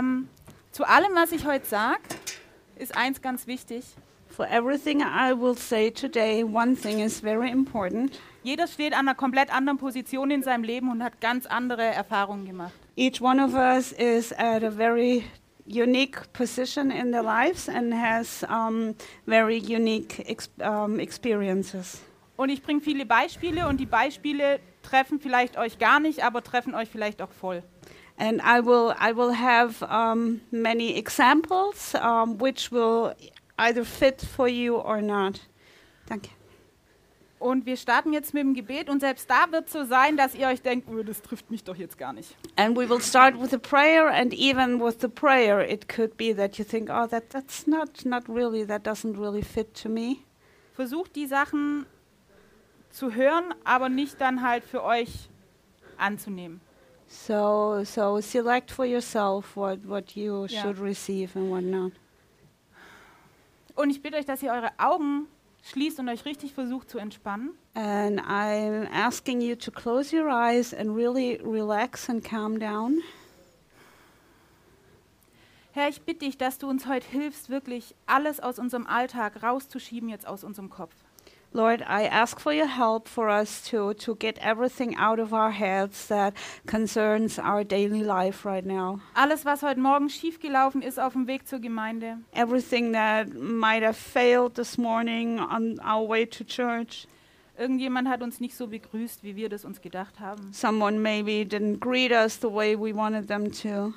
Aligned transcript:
Ähm, 0.00 0.28
zu 0.72 0.84
allem, 0.84 1.14
was 1.14 1.32
ich 1.32 1.46
heute 1.46 1.66
sage, 1.66 2.00
ist 2.76 2.96
eins 2.96 3.20
ganz 3.20 3.46
wichtig. 3.46 3.84
For 4.28 4.46
everything 4.46 5.00
I 5.00 5.32
will 5.32 5.56
say 5.56 5.90
today, 5.90 6.44
one 6.44 6.76
thing 6.76 7.00
is 7.00 7.20
very 7.20 7.50
important. 7.50 8.18
Jeder 8.42 8.66
steht 8.66 8.92
an 8.92 9.00
einer 9.00 9.14
komplett 9.14 9.52
anderen 9.52 9.78
Position 9.78 10.30
in 10.30 10.42
seinem 10.42 10.62
Leben 10.62 10.90
und 10.90 11.02
hat 11.02 11.20
ganz 11.20 11.46
andere 11.46 11.82
Erfahrungen 11.82 12.46
gemacht. 12.46 12.72
Each 12.96 13.20
one 13.20 13.42
of 13.44 13.54
us 13.54 13.92
is 13.92 14.32
at 14.32 14.62
a 14.62 14.70
very 14.70 15.24
unique 15.66 16.32
position 16.32 16.90
in 16.90 17.10
their 17.10 17.22
lives 17.22 17.68
and 17.68 17.92
has 17.92 18.44
um, 18.44 18.94
very 19.26 19.58
unique 19.58 20.20
ex 20.26 20.48
um, 20.58 20.98
experiences. 20.98 22.00
Und 22.36 22.48
ich 22.48 22.62
bringe 22.62 22.80
viele 22.80 23.04
Beispiele 23.04 23.68
und 23.68 23.78
die 23.78 23.86
Beispiele 23.86 24.60
treffen 24.82 25.20
vielleicht 25.20 25.58
euch 25.58 25.78
gar 25.78 26.00
nicht, 26.00 26.24
aber 26.24 26.42
treffen 26.42 26.74
euch 26.74 26.88
vielleicht 26.88 27.20
auch 27.20 27.32
voll. 27.32 27.62
And 28.20 28.42
I 28.42 28.60
will, 28.60 28.94
I 28.98 29.12
will 29.12 29.32
have 29.32 29.82
um, 29.82 30.42
many 30.52 30.98
examples 30.98 31.94
um, 31.94 32.36
which 32.36 32.70
will 32.70 33.14
either 33.58 33.82
fit 33.82 34.20
for 34.20 34.46
you 34.46 34.76
or 34.76 35.00
not. 35.00 35.40
Danke. 36.06 36.28
Und 37.38 37.64
wir 37.64 37.78
starten 37.78 38.12
jetzt 38.12 38.34
mit 38.34 38.42
dem 38.42 38.52
Gebet 38.52 38.90
und 38.90 39.00
selbst 39.00 39.30
da 39.30 39.50
wird 39.50 39.70
so 39.70 39.84
sein, 39.84 40.18
dass 40.18 40.34
ihr 40.34 40.48
euch 40.48 40.60
denkt, 40.60 40.86
oh, 40.90 41.02
das 41.02 41.22
trifft 41.22 41.50
mich 41.50 41.64
doch 41.64 41.76
jetzt 41.76 41.96
gar 41.96 42.12
nicht. 42.12 42.36
And 42.56 42.76
we 42.76 42.86
will 42.86 43.00
start 43.00 43.40
with 43.40 43.54
a 43.54 43.58
prayer, 43.58 44.08
and 44.08 44.34
even 44.34 44.78
with 44.78 44.96
the 45.00 45.08
prayer, 45.08 45.66
it 45.66 45.88
could 45.88 46.18
be 46.18 46.36
that 46.36 46.58
you 46.58 46.64
think, 46.66 46.90
oh, 46.90 47.06
that, 47.06 47.30
that's 47.30 47.66
not, 47.66 48.04
not 48.04 48.28
really, 48.28 48.66
that 48.66 48.86
doesn't 48.86 49.18
really 49.18 49.42
fit 49.42 49.72
to 49.82 49.88
me. 49.88 50.16
Versucht 50.74 51.16
die 51.16 51.26
Sachen 51.26 51.86
zu 52.90 53.14
hören, 53.14 53.54
aber 53.64 53.88
nicht 53.88 54.20
dann 54.20 54.42
halt 54.42 54.62
für 54.62 54.84
euch 54.84 55.30
anzunehmen. 55.96 56.60
So, 57.12 57.82
so 57.84 58.20
select 58.20 58.70
for 58.70 58.84
yourself 58.86 59.56
what, 59.56 59.80
what 59.84 60.14
you 60.14 60.46
Yeah. 60.48 60.62
should 60.62 60.78
receive 60.78 61.34
and 61.36 61.50
what 61.50 61.64
not. 61.64 61.92
Und 63.74 63.90
ich 63.90 64.00
bitte 64.00 64.16
euch, 64.16 64.26
dass 64.26 64.42
ihr 64.44 64.52
eure 64.52 64.70
Augen 64.78 65.26
schließt 65.64 65.98
und 65.98 66.08
euch 66.08 66.24
richtig 66.24 66.54
versucht 66.54 66.88
zu 66.88 66.98
entspannen. 66.98 67.50
And 67.74 68.20
I'm 68.20 68.88
asking 68.92 69.40
you 69.40 69.56
to 69.56 69.72
close 69.72 70.14
your 70.16 70.28
eyes 70.28 70.72
and 70.72 70.94
really 70.96 71.40
relax 71.42 72.08
and 72.08 72.22
calm 72.22 72.60
down. 72.60 72.98
Herr, 75.72 75.88
ich 75.88 76.02
bitte 76.02 76.26
dich, 76.26 76.38
dass 76.38 76.58
du 76.58 76.68
uns 76.68 76.86
heute 76.86 77.08
hilfst, 77.08 77.48
wirklich 77.50 77.94
alles 78.06 78.38
aus 78.40 78.58
unserem 78.58 78.86
Alltag 78.86 79.42
rauszuschieben 79.42 80.08
jetzt 80.08 80.26
aus 80.26 80.44
unserem 80.44 80.70
Kopf. 80.70 80.94
Lord, 81.52 81.82
I 81.82 82.04
ask 82.04 82.38
for 82.38 82.52
your 82.52 82.66
help 82.66 83.08
for 83.08 83.28
us 83.28 83.62
to, 83.70 83.94
to 83.94 84.14
get 84.14 84.38
everything 84.38 84.94
out 84.94 85.18
of 85.18 85.34
our 85.34 85.50
heads 85.50 86.06
that 86.06 86.34
concerns 86.66 87.40
our 87.40 87.64
daily 87.64 88.04
life 88.04 88.44
right 88.44 88.64
now. 88.64 89.00
Alles, 89.16 89.44
was 89.44 89.62
heute 89.62 89.80
Morgen 89.80 90.08
schiefgelaufen 90.08 90.80
ist 90.80 91.00
auf 91.00 91.14
dem 91.14 91.26
Weg 91.26 91.48
zur 91.48 91.58
Gemeinde. 91.58 92.18
Everything 92.32 92.92
that 92.92 93.34
might 93.34 93.82
have 93.82 93.96
failed 93.96 94.54
this 94.54 94.78
morning 94.78 95.40
on 95.40 95.80
our 95.80 96.06
way 96.06 96.24
to 96.24 96.44
church. 96.44 97.08
Irgendjemand 97.58 98.08
hat 98.08 98.22
uns 98.22 98.40
nicht 98.40 98.56
so 98.56 98.68
begrüßt, 98.68 99.24
wie 99.24 99.34
wir 99.34 99.48
das 99.48 99.64
uns 99.64 99.80
gedacht 99.80 100.20
haben. 100.20 100.52
Someone 100.52 101.00
maybe 101.00 101.44
didn't 101.44 101.80
greet 101.80 102.12
us 102.12 102.38
the 102.40 102.48
way 102.48 102.76
we 102.76 102.94
wanted 102.94 103.26
them 103.26 103.50
to. 103.50 103.92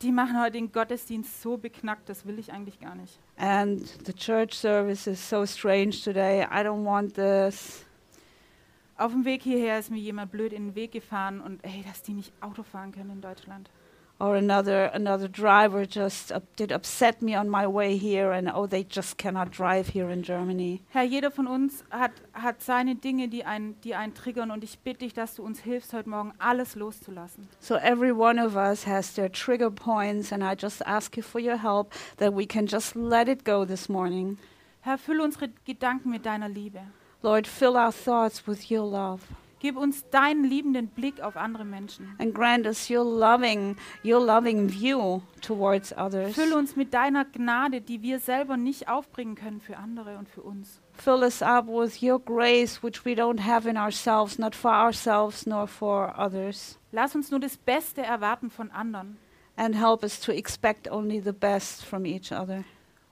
Die 0.00 0.12
machen 0.12 0.40
heute 0.40 0.52
den 0.52 0.70
Gottesdienst 0.70 1.42
so 1.42 1.56
beknackt, 1.56 2.08
das 2.08 2.24
will 2.24 2.38
ich 2.38 2.52
eigentlich 2.52 2.78
gar 2.78 2.94
nicht. 2.94 3.18
And 3.36 3.80
the 4.06 4.12
church 4.12 4.54
service 4.54 5.08
is 5.08 5.28
so 5.28 5.44
strange 5.44 5.90
today. 6.04 6.44
I 6.44 6.64
don't 6.64 6.84
want 6.84 7.14
this. 7.14 7.84
Auf 8.96 9.12
dem 9.12 9.24
Weg 9.24 9.42
hierher 9.42 9.78
ist 9.78 9.90
mir 9.90 9.98
jemand 9.98 10.30
blöd 10.30 10.52
in 10.52 10.68
den 10.68 10.74
Weg 10.76 10.92
gefahren 10.92 11.40
und 11.40 11.64
ey, 11.64 11.84
dass 11.86 12.02
die 12.02 12.14
nicht 12.14 12.32
Auto 12.40 12.62
fahren 12.62 12.92
können 12.92 13.10
in 13.10 13.20
Deutschland. 13.20 13.70
Or 14.20 14.34
another 14.34 14.90
another 14.92 15.28
driver 15.28 15.86
just 15.86 16.32
up, 16.32 16.42
did 16.56 16.72
upset 16.72 17.22
me 17.22 17.36
on 17.36 17.48
my 17.48 17.68
way 17.68 17.96
here, 17.96 18.32
and 18.32 18.50
oh, 18.52 18.66
they 18.66 18.82
just 18.82 19.16
cannot 19.16 19.52
drive 19.52 19.88
here 19.88 20.10
in 20.10 20.24
Germany. 20.24 20.82
Herr, 20.88 21.04
jeder 21.04 21.30
von 21.30 21.46
uns 21.46 21.84
hat, 21.90 22.10
hat 22.32 22.60
seine 22.60 22.96
Dinge, 22.96 23.28
die 23.28 23.44
einen, 23.44 23.76
die 23.84 23.94
einen 23.94 24.14
triggern 24.14 24.50
und 24.50 24.64
ich 24.64 24.80
bitte 24.80 25.04
dich, 25.04 25.14
dass 25.14 25.36
du 25.36 25.44
uns 25.44 25.60
hilfst, 25.60 25.92
heute 25.92 26.10
Morgen 26.10 26.32
alles 26.40 26.74
loszulassen. 26.74 27.46
So 27.60 27.76
every 27.76 28.10
one 28.10 28.44
of 28.44 28.56
us 28.56 28.84
has 28.88 29.14
their 29.14 29.30
trigger 29.30 29.70
points, 29.70 30.32
and 30.32 30.42
I 30.42 30.56
just 30.60 30.84
ask 30.84 31.16
you 31.16 31.22
for 31.22 31.40
your 31.40 31.58
help 31.62 31.92
that 32.16 32.34
we 32.34 32.44
can 32.44 32.66
just 32.66 32.96
let 32.96 33.28
it 33.28 33.44
go 33.44 33.64
this 33.64 33.88
morning. 33.88 34.36
Herr, 34.80 34.98
fülle 34.98 35.22
unsere 35.22 35.48
Gedanken 35.64 36.10
mit 36.10 36.26
deiner 36.26 36.48
Liebe. 36.48 36.80
Lord, 37.22 37.46
fill 37.46 37.76
our 37.76 37.92
thoughts 37.92 38.48
with 38.48 38.68
your 38.68 38.84
love. 38.84 39.22
Gib 39.60 39.76
uns 39.76 40.08
deinen 40.10 40.44
liebenden 40.44 40.86
Blick 40.88 41.20
auf 41.20 41.36
andere 41.36 41.64
Menschen. 41.64 42.14
and 42.18 42.32
grant 42.34 42.64
us 42.66 42.88
your 42.88 43.04
loving 43.04 43.76
your 44.04 44.24
loving 44.24 44.68
view 44.70 45.20
towards 45.40 45.92
others 45.96 46.34
Fülle 46.34 46.56
uns 46.56 46.76
mit 46.76 46.94
deiner 46.94 47.24
Gnade, 47.24 47.80
die 47.80 48.02
wir 48.02 48.20
selber 48.20 48.56
nicht 48.56 48.88
aufbringen 48.88 49.34
können 49.34 49.60
für 49.60 49.76
andere 49.76 50.16
und 50.18 50.28
für 50.28 50.42
uns. 50.42 50.80
fill 50.92 51.22
us 51.24 51.42
up 51.42 51.66
with 51.66 52.02
your 52.02 52.20
grace 52.20 52.82
which 52.82 53.04
we 53.04 53.12
don't 53.14 53.40
have 53.44 53.68
in 53.68 53.76
ourselves 53.76 54.38
not 54.38 54.54
for 54.54 54.70
ourselves 54.72 55.44
nor 55.46 55.66
for 55.66 56.14
others 56.18 56.78
Lass 56.92 57.14
uns 57.14 57.30
nur 57.30 57.40
das 57.40 57.56
Beste 57.56 58.02
erwarten 58.02 58.50
von 58.50 58.70
anderen 58.70 59.16
and 59.56 59.74
help 59.74 60.02
us 60.04 60.20
to 60.20 60.30
expect 60.32 60.88
only 60.90 61.20
the 61.20 61.32
best 61.32 61.84
from 61.84 62.04
each 62.04 62.30
other 62.32 62.62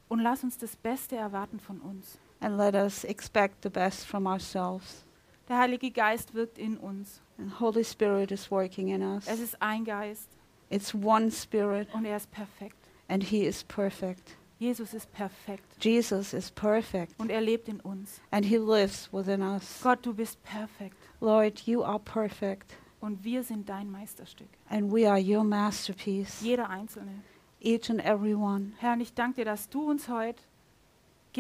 und 0.08 0.20
lass 0.20 0.44
uns 0.44 0.56
das 0.58 0.76
Beste 0.76 1.16
erwarten 1.16 1.58
von 1.58 1.80
uns. 1.80 2.18
and 2.40 2.56
let 2.56 2.74
us 2.74 3.02
expect 3.04 3.62
the 3.64 3.68
best 3.70 4.06
from 4.06 4.26
ourselves 4.28 5.04
Der 5.48 5.58
Heilige 5.58 5.90
Geist 5.90 6.34
wirkt 6.34 6.58
in 6.58 6.76
uns. 6.76 7.20
and 7.38 7.60
holy 7.60 7.84
spirit 7.84 8.30
is 8.32 8.50
working 8.50 8.88
in 8.88 9.02
us 9.02 9.26
Es 9.28 9.40
ist 9.40 9.60
ein 9.60 9.84
Geist 9.84 10.28
it's 10.70 10.94
one 10.94 11.30
spirit 11.30 11.86
und 11.94 12.04
er 12.04 12.16
ist 12.16 12.30
perfekt. 12.30 12.76
and 13.08 13.22
he 13.22 13.44
is 13.46 13.62
perfect 13.64 14.36
Jesus 14.58 14.94
ist 14.94 15.12
perfekt 15.12 15.84
jesus 15.84 16.32
is 16.32 16.50
perfect 16.50 17.12
und 17.20 17.30
er 17.30 17.40
lebt 17.42 17.68
in 17.68 17.78
uns. 17.80 18.20
and 18.30 18.44
he 18.46 18.56
lives 18.56 19.08
within 19.12 19.42
us 19.42 19.80
Gott, 19.82 20.04
du 20.04 20.14
bist 20.14 20.42
perfekt 20.44 20.96
lord 21.20 21.60
you 21.66 21.84
are 21.84 22.00
perfect 22.00 22.74
und 23.00 23.22
wir 23.22 23.42
sind 23.44 23.68
dein 23.68 23.90
Meisterstück. 23.90 24.48
and 24.70 24.90
we 24.90 25.08
are 25.08 25.20
your 25.20 25.44
masterpiece 25.44 26.40
Jeder 26.42 26.70
Einzelne. 26.70 27.22
each 27.60 27.90
and 27.90 28.00
every 28.04 28.34
one. 28.34 28.72
Herr, 28.78 28.94
und 28.94 29.00
ich 29.02 29.12
danke 29.14 29.36
dir, 29.36 29.44
dass 29.44 29.68
du 29.68 29.88
uns 29.90 30.08
heute 30.08 30.42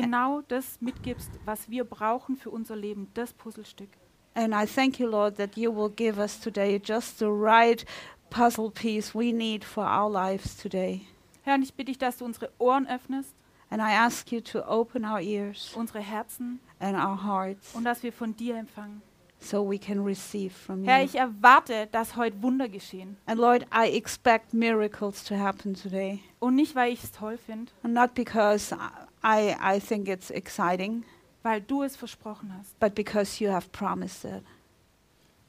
genau 0.02 0.42
das 0.48 0.80
mitgibst, 0.80 1.30
was 1.44 1.68
wir 1.70 1.84
brauchen 1.84 2.36
für 2.36 2.50
unser 2.50 2.76
Leben, 2.76 3.08
das 3.14 3.32
Puzzlestück. 3.32 3.88
And 4.34 4.52
I 4.54 4.66
thank 4.66 4.98
you, 4.98 5.06
Lord, 5.08 5.36
that 5.36 5.56
you 5.56 5.74
will 5.74 5.90
give 5.90 6.18
us 6.18 6.38
today 6.38 6.80
just 6.82 7.18
the 7.18 7.26
right 7.28 7.84
puzzle 8.30 8.70
piece 8.70 9.14
we 9.14 9.32
need 9.32 9.64
for 9.64 9.84
our 9.84 10.10
lives 10.10 10.56
today. 10.56 11.02
Herr, 11.42 11.54
und 11.54 11.62
ich 11.62 11.72
bitte 11.74 11.86
dich, 11.92 11.98
dass 11.98 12.18
du 12.18 12.24
unsere 12.24 12.50
Ohren 12.58 12.86
öffnest, 12.86 13.34
And 13.68 13.82
I 13.82 13.92
ask 13.96 14.30
you 14.30 14.40
to 14.42 14.60
open 14.64 15.04
our 15.04 15.18
ears 15.20 15.72
unsere 15.74 15.98
Herzen 16.00 16.60
and 16.78 16.96
our 16.96 17.24
hearts 17.24 17.74
und 17.74 17.82
dass 17.84 18.02
wir 18.04 18.12
von 18.12 18.36
dir 18.36 18.56
empfangen. 18.56 19.02
so 19.40 19.62
we 19.68 19.78
can 19.78 20.04
receive 20.04 20.50
from 20.54 20.84
Herr, 20.84 21.02
ich 21.02 21.14
erwarte, 21.16 21.88
dass 21.90 22.14
heute 22.16 22.40
Wunder 22.42 22.68
geschehen. 22.68 23.16
And 23.26 23.40
Lord, 23.40 23.66
I 23.74 23.88
expect 23.96 24.54
miracles 24.54 25.24
to 25.24 25.34
happen 25.36 25.74
today. 25.74 26.20
Und 26.38 26.54
nicht, 26.54 26.74
weil 26.76 26.92
ich 26.92 27.02
es 27.02 27.10
toll 27.12 27.38
finde, 27.38 27.72
not 27.82 28.14
because 28.14 28.76
I, 29.26 29.56
I 29.76 29.80
think 29.80 30.06
it's 30.08 30.30
exciting, 30.30 31.04
weil 31.42 31.60
du 31.60 31.82
es 31.82 31.96
versprochen 31.96 32.52
hast, 32.56 32.78
but 32.78 32.94
because 32.94 33.42
you 33.42 33.50
have 33.50 33.68
promised 33.72 34.24
it. 34.24 34.44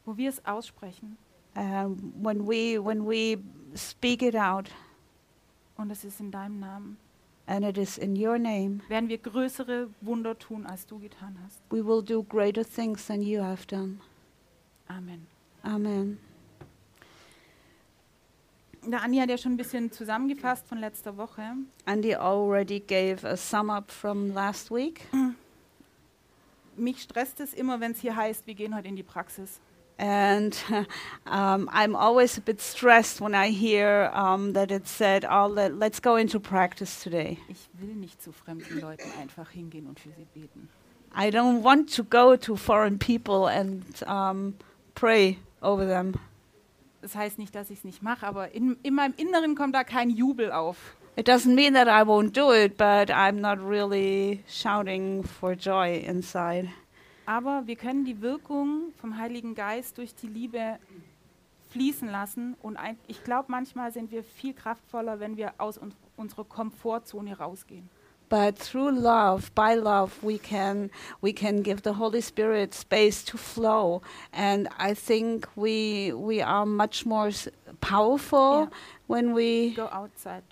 wo 0.06 0.18
wir 0.18 0.30
es 0.30 0.44
aussprechen. 0.46 1.18
Um, 1.56 2.14
when, 2.22 2.48
we, 2.48 2.78
when 2.80 3.06
we 3.08 3.38
speak 3.76 4.22
it 4.22 4.36
out, 4.36 4.70
Und 5.78 5.92
es 5.92 6.04
ist 6.04 6.20
in 6.20 6.32
deinem 6.32 6.60
Namen. 6.60 6.98
and 7.48 7.64
it 7.64 7.78
is 7.78 7.98
in 7.98 8.16
your 8.16 8.38
name, 8.40 8.82
Werden 8.90 9.10
wir 9.10 9.18
größere 9.20 9.90
Wunder 10.02 10.38
tun, 10.38 10.66
als 10.66 10.86
du 10.88 10.98
getan 11.00 11.38
hast. 11.46 11.62
we 11.70 11.86
will 11.86 12.02
do 12.02 12.24
greater 12.24 12.64
things 12.66 13.06
than 13.08 13.22
you 13.22 13.42
have 13.42 13.66
done. 13.68 14.00
Amen. 14.88 15.28
Amen. 15.64 16.18
Der 18.88 19.02
Andi 19.02 19.18
hat 19.18 19.30
ja 19.30 19.38
schon 19.38 19.54
ein 19.54 19.58
bisschen 19.58 19.92
zusammengefasst 19.92 20.66
von 20.66 20.78
letzter 20.78 21.18
Woche. 21.18 21.42
Andy 21.86 22.16
already 22.16 22.80
gave 22.80 23.28
a 23.28 23.36
sum 23.36 23.70
up 23.70 23.92
from 23.92 24.34
last 24.34 24.72
week. 24.72 25.02
Mich 26.78 27.02
stresst 27.02 27.42
es 27.42 27.54
immer, 27.54 27.82
wenn 27.82 27.92
es 27.92 28.00
hier 28.00 28.16
heißt, 28.16 28.48
wir 28.48 28.54
gehen 28.54 28.74
heute 28.74 28.88
in 28.88 28.96
die 28.96 29.04
Praxis. 29.04 29.60
And 29.98 30.56
um, 31.26 31.68
I'm 31.70 31.98
always 31.98 32.38
a 32.38 32.42
bit 32.42 32.62
stressed 32.62 33.20
when 33.20 33.34
I 33.34 33.50
hear 33.50 34.10
um, 34.14 34.54
that 34.54 34.72
it 34.72 34.88
said, 34.88 35.26
oh, 35.30 35.48
let, 35.48 35.78
let's 35.78 36.00
go 36.00 36.16
into 36.16 36.40
practice 36.40 37.04
today. 37.04 37.40
Ich 37.50 37.68
will 37.74 37.96
nicht 37.96 38.22
zu 38.22 38.32
fremden 38.32 38.80
Leuten 38.80 39.12
einfach 39.20 39.50
hingehen 39.50 39.88
und 39.88 40.00
für 40.00 40.12
sie 40.12 40.28
beten. 40.34 40.70
I 41.14 41.30
don't 41.30 41.62
want 41.62 41.94
to 41.96 42.04
go 42.04 42.38
to 42.38 42.56
foreign 42.56 43.00
people 43.00 43.48
and 43.48 43.84
um, 44.08 44.54
pray 44.94 45.40
over 45.62 45.86
them. 45.86 46.14
Das 47.08 47.16
heißt 47.16 47.38
nicht, 47.38 47.56
dass 47.56 47.70
ich 47.70 47.80
es 47.80 47.84
nicht 47.86 48.04
mache, 48.04 48.28
aber 48.28 48.52
in, 48.52 48.76
in 48.84 48.94
meinem 48.94 49.14
Inneren 49.16 49.56
kommt 49.56 49.74
da 49.74 49.86
kein 49.86 50.10
Jubel 50.10 50.52
auf. 50.52 50.98
It 51.16 51.30
doesn't 51.30 51.56
mean 51.56 51.74
that 51.74 51.88
I 51.88 52.06
won't 52.06 52.34
do 52.34 52.52
it, 52.52 52.76
but 52.76 53.10
I'm 53.10 53.40
not 53.40 53.60
really 53.66 54.44
shouting 54.46 55.24
for 55.24 55.54
joy 55.54 56.00
inside. 56.00 56.68
Aber 57.26 57.66
wir 57.66 57.78
können 57.78 58.04
die 58.04 58.22
Wirkung 58.22 58.92
vom 59.00 59.18
Heiligen 59.18 59.56
Geist 59.56 59.98
durch 59.98 60.16
die 60.16 60.28
Liebe 60.28 60.80
fließen 61.70 62.10
lassen. 62.10 62.58
Und 62.62 62.76
ein, 62.76 62.98
ich 63.08 63.24
glaube, 63.24 63.46
manchmal 63.54 63.94
sind 63.94 64.12
wir 64.12 64.22
viel 64.22 64.54
kraftvoller, 64.54 65.22
wenn 65.22 65.38
wir 65.38 65.54
aus 65.60 65.78
uns, 65.78 65.96
unserer 66.18 66.44
Komfortzone 66.44 67.38
rausgehen. 67.38 67.90
But 68.30 68.58
through 68.58 68.92
love, 68.92 69.52
by 69.56 69.76
love, 69.76 70.22
we 70.22 70.38
can 70.38 70.90
we 71.22 71.32
can 71.34 71.62
give 71.64 71.82
the 71.82 71.94
Holy 71.94 72.20
Spirit 72.22 72.74
space 72.74 73.24
to 73.32 73.38
flow, 73.38 74.02
and 74.34 74.68
I 74.78 74.94
think 74.94 75.48
we 75.56 76.12
we 76.14 76.42
are 76.42 76.66
much 76.66 77.06
more 77.06 77.28
s- 77.30 77.48
powerful 77.80 78.52
Yeah. 78.64 78.78
when 79.08 79.34
we 79.34 79.74
Go 79.76 79.88
outside 79.92 80.44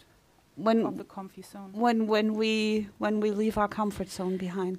when 0.56 0.86
of 0.86 0.96
the 0.98 1.04
comfy 1.04 1.42
zone. 1.42 1.72
when 1.74 2.08
when 2.08 2.34
we 2.36 2.88
when 2.98 3.20
we 3.20 3.32
leave 3.32 3.58
our 3.58 3.68
comfort 3.70 4.10
zone 4.10 4.38
behind. 4.38 4.78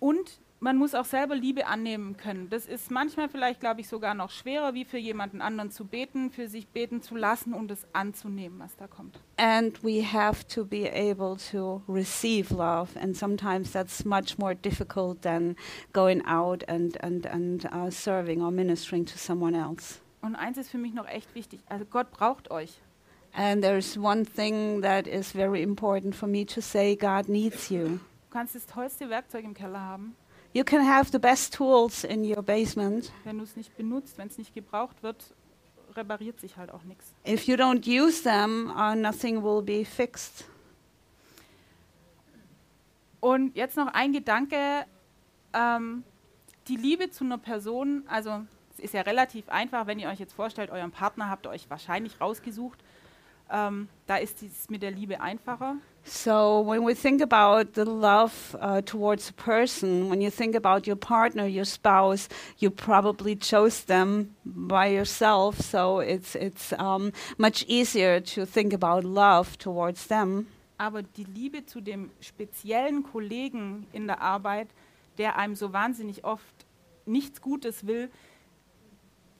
Und 0.00 0.38
man 0.60 0.76
muss 0.76 0.94
auch 0.94 1.04
selber 1.04 1.34
Liebe 1.34 1.66
annehmen 1.66 2.16
können. 2.16 2.48
Das 2.48 2.66
ist 2.66 2.90
manchmal 2.90 3.28
vielleicht, 3.28 3.60
glaube 3.60 3.80
ich, 3.80 3.88
sogar 3.88 4.14
noch 4.14 4.30
schwerer, 4.30 4.74
wie 4.74 4.84
für 4.84 4.98
jemanden 4.98 5.40
anderen 5.40 5.70
zu 5.70 5.84
beten, 5.84 6.30
für 6.30 6.48
sich 6.48 6.68
beten 6.68 7.02
zu 7.02 7.14
lassen 7.16 7.52
und 7.52 7.70
es 7.70 7.86
anzunehmen, 7.92 8.58
was 8.58 8.76
da 8.76 8.86
kommt. 8.86 9.20
And 9.36 9.82
we 9.84 10.02
have 10.02 10.46
to 10.48 10.64
be 10.64 10.90
able 10.90 11.36
to 11.50 11.82
receive 11.88 12.54
love, 12.54 12.98
and 12.98 13.16
sometimes 13.16 13.72
that's 13.72 14.04
much 14.04 14.38
more 14.38 14.54
difficult 14.54 15.22
than 15.22 15.56
going 15.92 16.24
out 16.26 16.66
and 16.68 17.02
and 17.02 17.26
and 17.26 17.64
uh, 17.66 17.90
serving 17.90 18.42
or 18.42 18.50
ministering 18.50 19.04
to 19.04 19.18
someone 19.18 19.56
else. 19.56 20.00
Und 20.22 20.36
eins 20.36 20.56
ist 20.56 20.70
für 20.70 20.78
mich 20.78 20.94
noch 20.94 21.06
echt 21.06 21.34
wichtig. 21.34 21.60
Also 21.68 21.84
Gott 21.84 22.10
braucht 22.10 22.50
euch. 22.50 22.80
And 23.32 23.62
there's 23.62 23.98
one 23.98 24.24
thing 24.24 24.80
that 24.80 25.06
is 25.06 25.32
very 25.32 25.62
important 25.62 26.14
for 26.14 26.26
me 26.26 26.46
to 26.46 26.62
say: 26.62 26.96
God 26.96 27.28
needs 27.28 27.68
you. 27.68 27.84
Du 27.88 28.30
kannst 28.30 28.54
das 28.54 28.66
tollste 28.66 29.10
Werkzeug 29.10 29.44
im 29.44 29.52
Keller 29.52 29.80
haben. 29.80 30.16
You 30.56 30.64
can 30.64 30.86
have 30.86 31.10
the 31.12 31.18
best 31.18 31.52
tools 31.52 32.02
in 32.02 32.24
your 32.24 32.42
basement. 32.42 33.12
Wenn 33.24 33.36
du 33.36 33.44
es 33.44 33.56
nicht 33.56 33.76
benutzt, 33.76 34.16
wenn 34.16 34.28
es 34.28 34.38
nicht 34.38 34.54
gebraucht 34.54 35.02
wird, 35.02 35.34
repariert 35.94 36.40
sich 36.40 36.56
halt 36.56 36.70
auch 36.70 36.82
nichts. 36.84 37.12
If 37.28 37.46
you 37.46 37.56
don't 37.56 37.86
use 37.86 38.22
them, 38.22 38.72
uh, 38.74 38.94
nothing 38.94 39.42
will 39.42 39.60
be 39.60 39.84
fixed. 39.84 40.46
Und 43.20 43.54
jetzt 43.54 43.76
noch 43.76 43.88
ein 43.88 44.14
Gedanke. 44.14 44.86
Ähm, 45.52 46.04
die 46.68 46.76
Liebe 46.76 47.10
zu 47.10 47.24
einer 47.24 47.36
Person, 47.36 48.04
also 48.06 48.46
es 48.72 48.78
ist 48.78 48.94
ja 48.94 49.02
relativ 49.02 49.50
einfach, 49.50 49.86
wenn 49.86 49.98
ihr 49.98 50.08
euch 50.08 50.20
jetzt 50.20 50.32
vorstellt, 50.32 50.70
euren 50.70 50.90
Partner 50.90 51.28
habt 51.28 51.44
ihr 51.44 51.50
euch 51.50 51.68
wahrscheinlich 51.68 52.18
rausgesucht. 52.18 52.82
Ähm, 53.50 53.88
da 54.06 54.16
ist 54.16 54.42
es 54.42 54.68
mit 54.68 54.82
der 54.82 54.90
Liebe 54.90 55.20
einfacher. 55.20 55.76
So 56.04 56.62
when 56.64 56.84
we 56.84 56.94
think 56.94 57.20
about 57.20 57.74
the 57.74 57.84
love 57.84 58.56
uh, 58.60 58.80
towards 58.80 59.30
a 59.30 59.32
person, 59.32 60.08
when 60.08 60.20
you 60.20 60.30
think 60.30 60.54
about 60.54 60.86
your 60.86 60.96
partner, 60.96 61.46
your 61.46 61.64
spouse, 61.64 62.28
you 62.58 62.70
probably 62.70 63.36
chose 63.36 63.84
them 63.84 64.36
by 64.44 64.86
yourself. 64.86 65.60
So 65.60 66.00
it's 66.00 66.36
it's 66.36 66.72
um, 66.78 67.12
much 67.38 67.64
easier 67.66 68.20
to 68.20 68.46
think 68.46 68.72
about 68.72 69.04
love 69.04 69.58
towards 69.58 70.06
them. 70.06 70.46
Aber 70.78 71.02
die 71.02 71.24
Liebe 71.24 71.66
zu 71.66 71.80
dem 71.80 72.10
speziellen 72.20 73.02
Kollegen 73.02 73.86
in 73.92 74.06
der 74.06 74.20
Arbeit, 74.20 74.68
der 75.18 75.36
einem 75.36 75.56
so 75.56 75.72
wahnsinnig 75.72 76.24
oft 76.24 76.66
nichts 77.04 77.40
Gutes 77.40 77.86
will, 77.86 78.10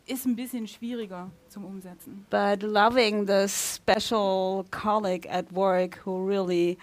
ist 0.06 0.24
ein 0.24 0.36
bisschen 0.36 0.66
schwieriger 0.66 1.30
zum 1.48 1.64
Umsetzen. 1.64 2.26
But 2.30 2.62
loving 2.62 3.26
the 3.26 3.46
special 3.48 4.64
colleague 4.70 5.28
at 5.28 5.52
work 5.52 6.00
who 6.04 6.24
really 6.24 6.78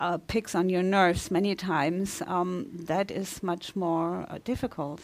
uh, 0.00 0.18
picks 0.26 0.54
on 0.54 0.68
your 0.68 0.82
nerves 0.82 1.30
many 1.30 1.54
times, 1.54 2.22
um, 2.22 2.66
that 2.86 3.10
is 3.10 3.42
much 3.42 3.76
more 3.76 4.26
uh, 4.30 4.38
difficult. 4.38 5.00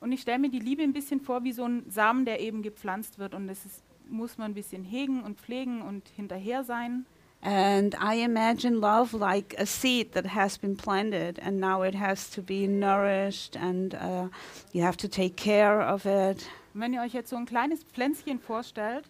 Und 0.00 0.12
ich 0.12 0.22
stelle 0.22 0.38
mir 0.38 0.50
die 0.50 0.58
Liebe 0.58 0.82
ein 0.82 0.92
bisschen 0.92 1.20
vor 1.20 1.44
wie 1.44 1.52
so 1.52 1.64
ein 1.64 1.84
Samen, 1.88 2.24
der 2.24 2.40
eben 2.40 2.62
gepflanzt 2.62 3.18
wird. 3.18 3.34
Und 3.34 3.46
das 3.46 3.64
ist, 3.64 3.84
muss 4.08 4.36
man 4.36 4.50
ein 4.50 4.54
bisschen 4.54 4.82
hegen 4.82 5.22
und 5.22 5.38
pflegen 5.38 5.82
und 5.82 6.08
hinterher 6.08 6.64
sein. 6.64 7.06
And 7.44 7.94
I 8.00 8.22
imagine 8.22 8.76
love 8.76 9.12
like 9.12 9.54
a 9.58 9.66
seed 9.66 10.12
that 10.12 10.26
has 10.26 10.56
been 10.56 10.76
planted, 10.76 11.40
and 11.40 11.58
now 11.58 11.82
it 11.82 11.96
has 11.96 12.30
to 12.30 12.42
be 12.42 12.68
nourished, 12.68 13.56
and 13.56 13.94
uh, 13.96 14.28
you 14.72 14.82
have 14.82 14.96
to 14.98 15.08
take 15.08 15.36
care 15.36 15.80
of 15.80 16.06
it. 16.06 16.48
Und 16.74 16.80
wenn 16.80 16.92
ihr 16.92 17.02
euch 17.02 17.12
jetzt 17.12 17.30
so 17.30 17.36
ein 17.36 17.46
kleines 17.46 17.84
Pflänzchen 17.84 18.38
vorstellt 18.38 19.04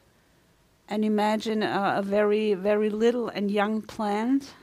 And 0.88 1.04
imagine 1.04 1.62
a, 1.62 1.98
a 1.98 2.02
very, 2.02 2.54
very 2.54 2.88
little 2.88 3.30
and 3.30 3.50
young 3.50 3.82
plant, 3.82 4.54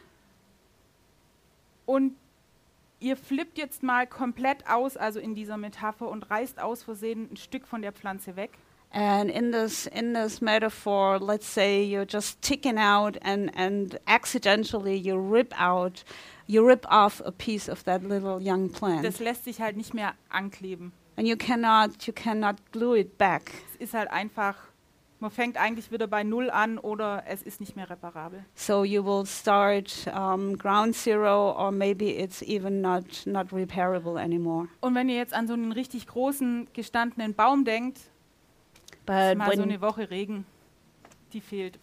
und 1.85 2.13
ihr 2.99 3.17
flippt 3.17 3.57
jetzt 3.57 3.81
mal 3.81 4.05
komplett 4.05 4.69
aus, 4.69 4.95
also 4.95 5.19
in 5.19 5.33
dieser 5.33 5.57
Metapher, 5.57 6.07
und 6.07 6.29
reißt 6.29 6.59
aus 6.59 6.83
Versehen 6.83 7.29
ein 7.31 7.37
Stück 7.37 7.65
von 7.65 7.81
der 7.81 7.93
Pflanze 7.93 8.35
weg. 8.35 8.51
And 8.91 9.31
in 9.31 9.51
this 9.51 9.87
in 9.87 10.13
this 10.13 10.41
metaphor, 10.41 11.19
let's 11.19 11.51
say 11.51 11.83
you're 11.83 12.07
just 12.07 12.41
ticking 12.41 12.77
out 12.77 13.17
and, 13.23 13.51
and 13.55 13.99
accidentally 14.05 14.95
you 14.95 15.15
rip 15.15 15.53
out 15.59 16.03
you 16.47 16.65
rip 16.65 16.85
off 16.89 17.21
a 17.25 17.31
piece 17.31 17.69
of 17.69 17.83
that 17.85 18.03
little 18.03 18.39
young 18.39 18.71
plant. 18.71 19.05
Das 19.05 19.19
lässt 19.19 19.45
sich 19.45 19.61
halt 19.61 19.77
nicht 19.77 19.93
mehr 19.93 20.13
ankleben. 20.29 20.91
And 21.19 21.27
you 21.27 21.35
cannot 21.35 22.07
you 22.07 22.13
cannot 22.13 22.55
glue 22.71 22.97
it 22.97 23.17
back. 23.17 23.51
Es 23.73 23.89
ist 23.89 23.93
halt 23.93 24.09
einfach, 24.09 24.55
man 25.19 25.29
fängt 25.29 25.57
eigentlich 25.57 25.91
wieder 25.91 26.07
bei 26.07 26.23
Null 26.23 26.49
an 26.49 26.77
oder 26.77 27.23
es 27.27 27.41
ist 27.41 27.59
nicht 27.59 27.75
mehr 27.75 27.89
reparabel. 27.89 28.45
So 28.55 28.85
you 28.85 29.03
will 29.03 29.25
start 29.25 30.07
um, 30.15 30.57
ground 30.57 30.95
zero 30.95 31.51
or 31.51 31.71
maybe 31.71 32.05
it's 32.05 32.41
even 32.41 32.79
not 32.81 33.25
not 33.25 33.51
repairable 33.51 34.17
anymore. 34.17 34.69
Und 34.79 34.95
wenn 34.95 35.09
ihr 35.09 35.17
jetzt 35.17 35.33
an 35.33 35.45
so 35.45 35.53
einen 35.53 35.73
richtig 35.73 36.07
großen, 36.07 36.69
gestandenen 36.73 37.35
Baum 37.35 37.65
denkt, 37.65 37.99
But 39.05 39.37
mal 39.37 39.55
so 39.55 39.63
eine 39.63 39.81
Woche 39.81 40.09
Regen, 40.09 40.45
die 41.33 41.41
fehlt. 41.41 41.79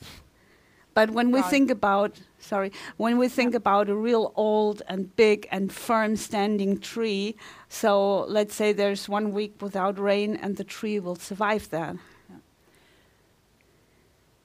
But 0.96 1.10
when 1.10 1.30
we 1.30 1.40
Right. 1.40 1.50
think 1.50 1.70
about, 1.70 2.12
sorry, 2.40 2.72
when 2.96 3.18
we 3.18 3.28
think 3.28 3.54
about 3.54 3.90
a 3.90 3.94
real 3.94 4.32
old 4.34 4.80
and 4.88 5.14
big 5.14 5.46
and 5.50 5.70
firm 5.70 6.16
standing 6.16 6.80
tree, 6.80 7.36
so 7.68 8.24
let's 8.28 8.54
say 8.56 8.72
there's 8.72 9.06
one 9.08 9.32
week 9.34 9.60
without 9.60 9.98
rain 9.98 10.36
and 10.42 10.56
the 10.56 10.64
tree 10.64 10.98
will 10.98 11.16
survive 11.16 11.68
that. 11.70 11.96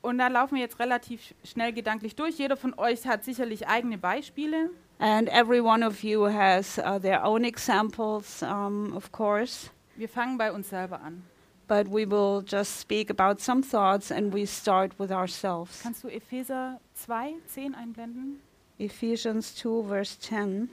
Und 0.04 0.18
da 0.18 0.28
laufen 0.28 0.56
wir 0.56 0.62
jetzt 0.64 0.80
relativ 0.80 1.22
sch- 1.22 1.34
schnell 1.48 1.72
gedanklich 1.74 2.16
durch. 2.16 2.38
Jeder 2.38 2.58
von 2.58 2.74
euch 2.78 3.06
hat 3.08 3.24
sicherlich 3.24 3.68
eigene 3.68 3.98
Beispiele. 3.98 4.72
And 5.00 5.30
every 5.30 5.62
one 5.62 5.84
of 5.86 6.04
you 6.04 6.26
has 6.26 6.78
uh, 6.80 7.00
their 7.00 7.24
own 7.24 7.44
examples, 7.46 8.42
um, 8.44 8.94
of 8.96 9.12
course. 9.12 9.70
Wir 9.96 10.10
fangen 10.10 10.38
bei 10.38 10.52
uns 10.52 10.70
selber 10.70 11.02
an. 11.02 11.24
But 11.72 11.88
we 11.88 12.06
will 12.06 12.42
just 12.42 12.82
speak 12.82 13.10
about 13.10 13.40
some 13.40 13.64
thoughts 13.64 14.12
and 14.12 14.34
we 14.34 14.46
start 14.46 14.92
with 15.00 15.10
ourselves. 15.10 15.82
Kannst 15.82 16.04
du 16.04 16.10
Epheser 16.10 16.82
2, 16.96 17.36
10 17.48 17.76
einblenden? 17.76 18.42
Ephesians 18.78 19.56
2, 19.56 19.88
verse 19.88 20.20
10. 20.20 20.70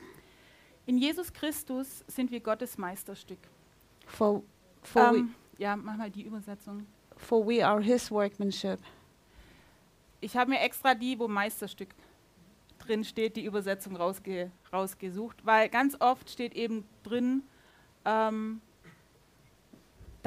In 0.87 0.99
Jesus 0.99 1.33
Christus 1.33 2.03
sind 2.09 2.33
wir 2.33 2.41
Gottes 2.41 2.77
Meisterstück. 2.79 3.39
For, 4.09 4.43
for, 4.83 5.15
Ähm, 5.15 5.37
ja, 5.57 5.77
mach 5.77 5.97
mal 5.97 6.11
die 6.11 6.25
Übersetzung. 6.25 6.79
we, 6.79 7.17
for 7.17 7.47
we 7.47 7.65
are 7.65 7.81
his 7.81 8.11
workmanship. 8.11 8.81
Ich 10.21 10.37
habe 10.37 10.51
mir 10.51 10.59
extra 10.59 10.97
die, 10.97 11.17
wo 11.17 11.29
Meisterstück 11.29 11.95
drin 12.81 13.05
steht, 13.05 13.37
die 13.37 13.45
Übersetzung 13.45 13.95
rausge 13.95 14.51
rausgesucht, 14.73 15.47
weil 15.47 15.69
ganz 15.69 15.97
oft 16.01 16.29
steht 16.29 16.57
eben 16.57 16.85
drin, 17.05 17.45
ähm, 18.05 18.61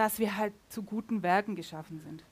dass 0.01 0.17
wir 0.17 0.36
halt 0.36 0.53
zu 0.70 0.81
guten 0.81 1.22
Werken 1.22 1.55
geschaffen 1.55 2.00
sind. 2.00 2.24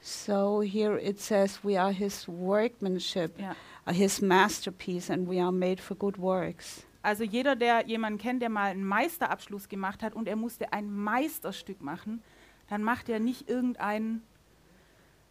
So 0.00 0.62
here 0.62 0.98
it 0.98 1.20
says 1.20 1.60
we 1.62 1.78
are 1.78 1.92
his 1.92 2.26
workmanship, 2.26 3.38
Ja. 3.38 3.54
uh, 3.86 3.92
his 3.92 4.22
masterpiece, 4.22 5.10
and 5.10 5.28
we 5.28 5.38
are 5.38 5.52
made 5.52 5.82
for 5.82 5.94
good 5.94 6.16
works. 6.18 6.86
Also 7.02 7.22
jeder, 7.22 7.56
der 7.56 7.86
jemanden 7.86 8.18
kennt, 8.18 8.40
der 8.40 8.48
mal 8.48 8.70
einen 8.70 8.84
Meisterabschluss 8.86 9.68
gemacht 9.68 10.02
hat 10.02 10.14
und 10.14 10.28
er 10.28 10.36
musste 10.36 10.72
ein 10.72 10.90
Meisterstück 10.90 11.82
machen, 11.82 12.22
dann 12.70 12.82
macht 12.82 13.10
er 13.10 13.20
nicht 13.20 13.50
irgendeinen, 13.50 14.22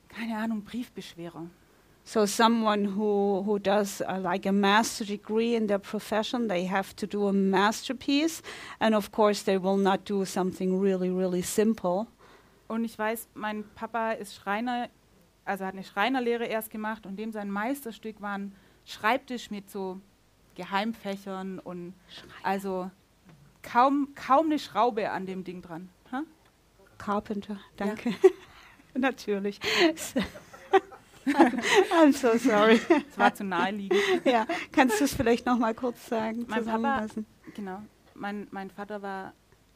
keine 0.10 0.38
Ahnung, 0.38 0.64
Briefbeschwerer. 0.64 1.48
So 2.06 2.26
someone 2.26 2.86
who, 2.86 3.44
who 3.44 3.60
does 3.60 4.02
uh, 4.02 4.20
like 4.20 4.48
a 4.48 4.52
master 4.52 5.06
degree 5.06 5.56
in 5.56 5.68
their 5.68 5.80
profession, 5.80 6.48
they 6.48 6.66
have 6.66 6.96
to 6.96 7.06
do 7.06 7.28
a 7.28 7.34
masterpiece, 7.34 8.42
and 8.80 8.96
of 8.96 9.12
course 9.12 9.44
they 9.44 9.58
will 9.58 9.78
not 9.78 10.06
do 10.06 10.26
something 10.26 10.80
really, 10.80 11.12
really 11.12 11.44
simple. 11.44 12.08
Und 12.68 12.86
ich 12.86 12.98
weiß, 12.98 13.28
mein 13.34 13.64
Papa 13.76 14.12
ist 14.12 14.36
Schreiner, 14.36 14.90
also 15.46 15.66
hat 15.66 15.74
eine 15.74 15.84
Schreinerlehre 15.84 16.46
erst 16.46 16.70
gemacht 16.70 17.06
und 17.06 17.18
dem 17.18 17.32
sein 17.32 17.50
Meisterstück 17.50 18.22
war 18.22 18.38
ein 18.38 18.56
Schreibtisch 18.86 19.52
mit 19.52 19.70
so 19.70 20.00
Geheimfächern 20.56 21.60
und 21.60 21.94
also 22.44 22.90
kaum, 23.62 24.10
kaum 24.16 24.48
eine 24.48 24.60
Schraube 24.60 25.12
an 25.12 25.26
dem 25.26 25.44
Ding 25.44 25.62
dran. 25.62 25.90
Ha? 26.12 26.24
Carpenter, 26.98 27.60
danke. 27.78 28.14
Natürlich. 28.94 29.60
I'm 31.92 32.14
so 32.14 32.38
sorry. 32.38 32.80
Das 33.10 33.18
war 33.18 33.34
zu 33.34 33.44
naheliegend. 33.44 34.00
ja, 34.26 34.46
kannst 34.72 35.00
du 35.00 35.06
es 35.06 35.14
vielleicht 35.14 35.46
noch 35.46 35.58
mal 35.58 35.74
kurz 35.74 36.08
sagen, 36.08 36.46
Mein 36.48 36.66
Papa-? 36.66 37.08
Genau. 37.56 37.82
Mein, 38.16 38.48
mein 38.52 38.70
Vater 38.70 39.02
war 39.02 39.34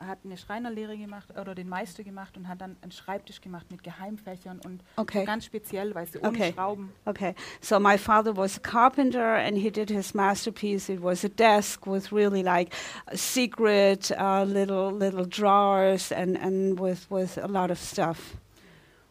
hat 0.08 0.20
eine 0.26 0.38
Schreinerlehre 0.38 0.98
gemacht 0.98 1.30
oder 1.40 1.56
den 1.56 1.70
Meister 1.70 2.04
gemacht 2.04 2.36
und 2.38 2.48
hat 2.48 2.62
dann 2.62 2.76
einen 2.82 2.92
Schreibtisch 2.92 3.42
gemacht 3.42 3.68
mit 3.72 3.84
Geheimfächern 3.84 4.60
und 4.66 4.84
Okay. 4.96 5.26
ganz 5.26 5.46
speziell, 5.46 5.94
weißt 5.94 6.16
du, 6.16 6.20
ohne 6.20 6.28
Okay. 6.30 6.54
Schrauben. 6.54 6.92
Okay, 7.06 7.36
so 7.62 7.80
my 7.80 7.98
father 7.98 8.36
was 8.36 8.58
a 8.58 8.60
carpenter 8.60 9.36
and 9.36 9.58
he 9.58 9.72
did 9.72 9.90
his 9.90 10.14
masterpiece. 10.14 10.90
It 10.90 11.02
was 11.02 11.24
a 11.24 11.30
desk 11.30 11.86
with 11.86 12.12
really 12.12 12.44
like 12.44 12.74
secret 13.14 14.12
uh, 14.12 14.44
little 14.44 14.92
little 14.92 15.26
drawers 15.26 16.12
and, 16.12 16.38
and 16.38 16.80
with, 16.80 17.10
with 17.10 17.38
a 17.38 17.48
lot 17.48 17.72
of 17.72 17.80
stuff. 17.80 18.36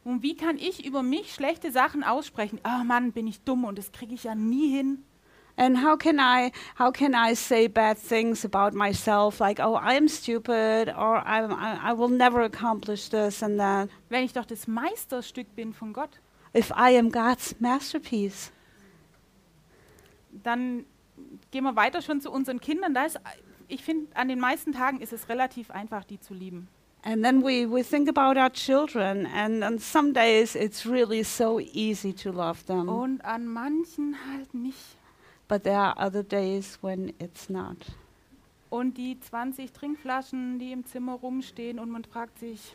Und 0.05 0.23
wie 0.23 0.37
kann 0.37 0.57
ich 0.57 0.85
über 0.85 1.03
mich 1.03 1.33
schlechte 1.33 1.71
Sachen 1.71 2.03
aussprechen? 2.03 2.59
Ah 2.65 2.83
Mann, 2.85 3.13
bin 3.13 3.27
ich 3.27 3.41
dumm 3.43 3.65
und 3.65 3.79
das 3.79 3.93
kriege 3.93 4.15
ich 4.15 4.25
ja 4.25 4.35
nie 4.35 4.71
hin. 4.77 5.05
And 5.57 5.85
how 5.85 5.99
can 5.99 6.19
I 6.19 6.51
how 6.79 6.91
can 6.91 7.13
I 7.13 7.35
say 7.35 7.69
bad 7.69 7.99
things 7.99 8.43
about 8.43 8.77
myself 8.77 9.39
like 9.39 9.61
oh 9.61 9.77
I'm 9.77 10.09
stupid 10.09 10.89
or 10.89 11.23
I'm, 11.27 11.53
I 11.53 11.93
I 11.93 11.99
will 11.99 12.09
never 12.09 12.43
accomplish 12.43 13.11
this 13.11 13.43
and 13.43 13.59
that 13.59 13.91
Wenn 14.09 14.25
ich 14.25 14.33
doch 14.33 14.47
das 14.47 14.67
Meisterstück 14.67 15.55
bin 15.55 15.75
von 15.75 15.93
Gott, 15.93 16.21
if 16.57 16.71
I 16.71 16.97
am 16.99 17.13
God's 17.13 17.55
masterpiece? 17.61 18.51
dann 20.43 20.87
gehen 21.51 21.65
wir 21.65 21.77
weiter 21.77 22.03
schon 22.03 22.21
zu 22.21 22.31
unseren 22.31 22.61
Kindern. 22.61 22.95
Da 22.95 23.05
ist, 23.05 23.21
ich 23.69 23.83
finde, 23.85 24.15
an 24.17 24.29
den 24.29 24.41
meisten 24.41 24.73
Tagen 24.73 25.01
ist 25.01 25.13
es 25.13 25.29
relativ 25.29 25.71
einfach, 25.71 26.05
die 26.05 26.19
zu 26.19 26.35
lieben. 26.35 26.69
And 27.05 27.25
then 27.25 27.43
we, 27.43 27.67
we 27.67 27.83
think 27.83 28.09
about 28.09 28.37
our 28.37 28.51
children, 28.51 29.27
and 29.27 29.65
on 29.65 29.81
some 29.81 30.13
days 30.13 30.55
it's 30.55 30.87
really 30.87 31.25
so 31.25 31.59
easy 31.59 32.13
to 32.13 32.31
love 32.31 32.65
them. 32.67 32.89
Und 32.89 33.25
an 33.25 33.47
manchen 33.47 34.17
halt 34.31 34.55
nicht. 34.55 34.97
But 35.49 35.65
there 35.65 35.79
are 35.79 35.95
other 35.99 36.23
days 36.23 36.79
when 36.81 37.13
it's 37.19 37.49
not. 37.51 37.77
Und 38.71 38.97
die 38.97 39.19
20 39.19 39.73
Trinkflaschen, 39.73 40.59
die 40.59 40.73
im 40.73 40.87
Zimmer 40.87 41.15
rumstehen 41.15 41.79
und 41.79 41.91
man 41.91 42.05
fragt 42.05 42.39
sich, 42.39 42.75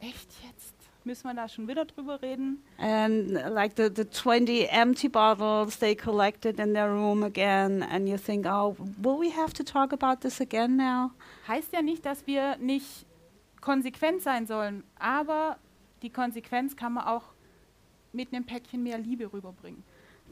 echt 0.00 0.28
jetzt? 0.46 0.74
Müssen 1.04 1.24
wir 1.24 1.34
da 1.34 1.48
schon 1.48 1.66
wieder 1.66 1.84
drüber 1.84 2.22
reden? 2.22 2.62
And 2.78 3.32
like 3.32 3.72
the, 3.76 3.90
the 3.94 4.08
20 4.08 4.68
empty 4.70 5.08
bottles 5.08 5.78
they 5.80 5.96
collected 5.96 6.60
in 6.60 6.74
their 6.74 6.88
room 6.88 7.24
again, 7.24 7.82
and 7.82 8.08
you 8.08 8.16
think, 8.16 8.46
oh, 8.46 8.76
will 8.98 9.18
we 9.18 9.30
have 9.30 9.52
to 9.52 9.64
talk 9.64 9.92
about 9.92 10.20
this 10.20 10.40
again 10.40 10.76
now? 10.76 11.10
Heißt 11.48 11.72
ja 11.72 11.82
nicht, 11.82 12.06
dass 12.06 12.24
wir 12.28 12.56
nicht 12.58 13.04
konsequent 13.62 14.20
sein 14.20 14.46
sollen, 14.46 14.84
aber 14.98 15.56
die 16.02 16.10
Konsequenz 16.10 16.76
kann 16.76 16.92
man 16.92 17.04
auch 17.06 17.32
mit 18.12 18.34
einem 18.34 18.44
Päckchen 18.44 18.82
mehr 18.82 18.98
Liebe 18.98 19.32
rüberbringen. 19.32 19.82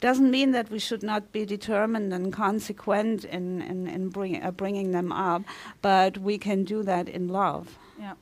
Doesn't 0.02 0.30
mean 0.30 0.52
that 0.52 0.70
we 0.70 0.80
should 0.80 1.02
not 1.02 1.30
be 1.32 1.46
determined 1.46 2.12
and 2.12 2.32
consequent 2.32 3.24
in, 3.24 3.60
in, 3.60 3.86
in 3.86 4.10
bring, 4.10 4.42
uh, 4.42 4.50
bringing 4.50 4.92
them 4.92 5.12
up, 5.12 5.42
but 5.82 6.18
we 6.24 6.38
can 6.38 6.64
do 6.64 6.82
that 6.82 7.08
in 7.08 7.28
love. 7.28 7.66
Ja. 7.98 8.16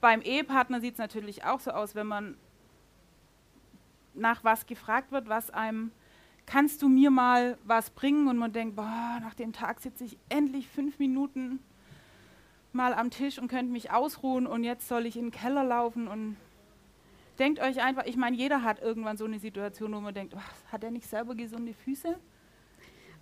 Beim 0.00 0.20
Ehepartner 0.22 0.80
sieht 0.80 0.94
es 0.94 0.98
natürlich 0.98 1.44
auch 1.44 1.60
so 1.60 1.72
aus, 1.72 1.94
wenn 1.94 2.06
man 2.06 2.36
nach 4.14 4.44
was 4.44 4.66
gefragt 4.66 5.10
wird, 5.10 5.28
was 5.28 5.50
einem, 5.50 5.90
kannst 6.46 6.82
du 6.82 6.88
mir 6.88 7.10
mal 7.10 7.58
was 7.64 7.90
bringen? 7.90 8.28
Und 8.28 8.36
man 8.36 8.52
denkt, 8.52 8.76
boah, 8.76 9.18
nach 9.20 9.34
dem 9.34 9.52
Tag 9.52 9.80
sitze 9.80 10.04
ich 10.04 10.16
endlich 10.28 10.68
fünf 10.68 10.98
Minuten 11.00 11.58
mal 12.74 12.94
am 12.94 13.10
Tisch 13.10 13.38
und 13.38 13.48
könnte 13.48 13.72
mich 13.72 13.90
ausruhen 13.90 14.46
und 14.46 14.64
jetzt 14.64 14.88
soll 14.88 15.06
ich 15.06 15.16
in 15.16 15.26
den 15.26 15.30
Keller 15.30 15.64
laufen 15.64 16.08
und 16.08 16.36
denkt 17.38 17.60
euch 17.60 17.82
einfach, 17.82 18.04
ich 18.04 18.16
meine, 18.16 18.36
jeder 18.36 18.62
hat 18.62 18.80
irgendwann 18.80 19.16
so 19.16 19.24
eine 19.24 19.38
Situation, 19.38 19.92
wo 19.94 20.00
man 20.00 20.14
denkt, 20.14 20.34
"Ach, 20.36 20.72
hat 20.72 20.84
er 20.84 20.90
nicht 20.90 21.06
selber 21.06 21.34
gesunde 21.34 21.74
Füße? 21.74 22.18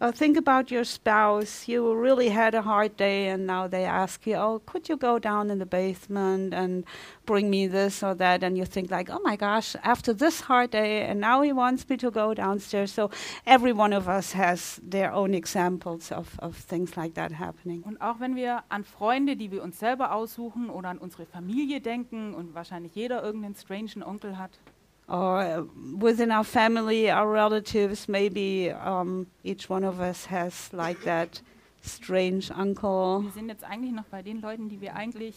Uh, 0.02 0.10
think 0.10 0.36
about 0.36 0.68
your 0.68 0.82
spouse. 0.82 1.68
You 1.68 1.94
really 1.94 2.30
had 2.30 2.56
a 2.56 2.62
hard 2.62 2.96
day, 2.96 3.28
and 3.28 3.46
now 3.46 3.68
they 3.68 3.84
ask 3.84 4.26
you, 4.26 4.34
"Oh, 4.34 4.60
could 4.66 4.88
you 4.88 4.96
go 4.96 5.20
down 5.20 5.48
in 5.48 5.60
the 5.60 5.66
basement 5.66 6.52
and 6.52 6.84
bring 7.24 7.48
me 7.48 7.68
this 7.68 8.02
or 8.02 8.12
that?" 8.16 8.42
And 8.42 8.58
you 8.58 8.64
think 8.64 8.90
like, 8.90 9.10
"Oh 9.12 9.20
my 9.22 9.36
gosh, 9.36 9.76
after 9.84 10.12
this 10.12 10.40
hard 10.48 10.72
day, 10.72 11.06
and 11.08 11.20
now 11.20 11.42
he 11.42 11.52
wants 11.52 11.88
me 11.88 11.96
to 11.98 12.10
go 12.10 12.34
downstairs." 12.34 12.92
So 12.92 13.12
every 13.46 13.72
one 13.72 13.92
of 13.92 14.08
us 14.08 14.32
has 14.32 14.80
their 14.82 15.12
own 15.12 15.34
examples 15.34 16.10
of, 16.10 16.36
of 16.40 16.56
things 16.56 16.96
like 16.96 17.14
that 17.14 17.30
happening. 17.38 17.84
Und 17.84 18.00
auch 18.00 18.18
wenn 18.18 18.34
wir 18.34 18.64
an 18.70 18.82
Freunde, 18.82 19.36
die 19.36 19.52
wir 19.52 19.62
uns 19.62 19.78
selber 19.78 20.16
aussuchen 20.16 20.68
oder 20.68 20.88
an 20.88 20.98
unsere 20.98 21.26
Familie 21.26 21.80
denken 21.80 22.34
und 22.34 22.54
wahrscheinlich 22.54 22.96
jeder 22.96 23.22
irgendeinen 23.22 23.54
strangen 23.54 24.02
Onkel 24.02 24.36
hat, 24.36 24.58
Or 25.12 25.40
uh, 25.40 25.64
within 25.98 26.32
our 26.32 26.42
family, 26.42 27.10
our 27.10 27.30
relatives, 27.30 28.08
maybe 28.08 28.70
um, 28.70 29.26
each 29.44 29.68
one 29.68 29.84
of 29.84 30.00
us 30.00 30.24
has 30.24 30.72
like 30.72 31.02
that 31.04 31.42
strange 31.82 32.50
uncle. 32.50 33.20
wir 33.22 33.30
sind 33.32 33.50
jetzt 33.50 33.62
eigentlich 33.62 33.92
noch 33.92 34.06
bei 34.10 34.22
den 34.22 34.40
Leuten, 34.40 34.70
die 34.70 34.80
wir 34.80 34.96
eigentlich 34.96 35.34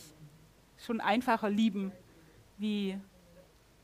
schon 0.78 1.02
einfacher 1.02 1.50
lieben, 1.50 1.92
wie 2.58 2.98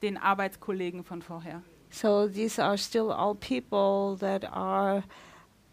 den 0.02 0.18
Arbeitskollegen 0.18 1.04
von 1.04 1.22
vorher. 1.22 1.62
So 1.90 2.26
these 2.26 2.58
are 2.58 2.78
still 2.78 3.12
all 3.12 3.36
people 3.36 4.16
that 4.20 4.46
are 4.50 5.04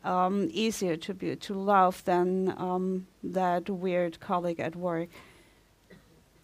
um, 0.04 0.48
easier 0.50 0.96
to 0.96 1.14
be 1.14 1.36
to 1.36 1.54
love 1.54 2.02
than 2.04 2.52
um, 2.58 3.06
that 3.22 3.70
weird 3.70 4.18
colleague 4.18 4.58
at 4.58 4.74
work. 4.74 5.10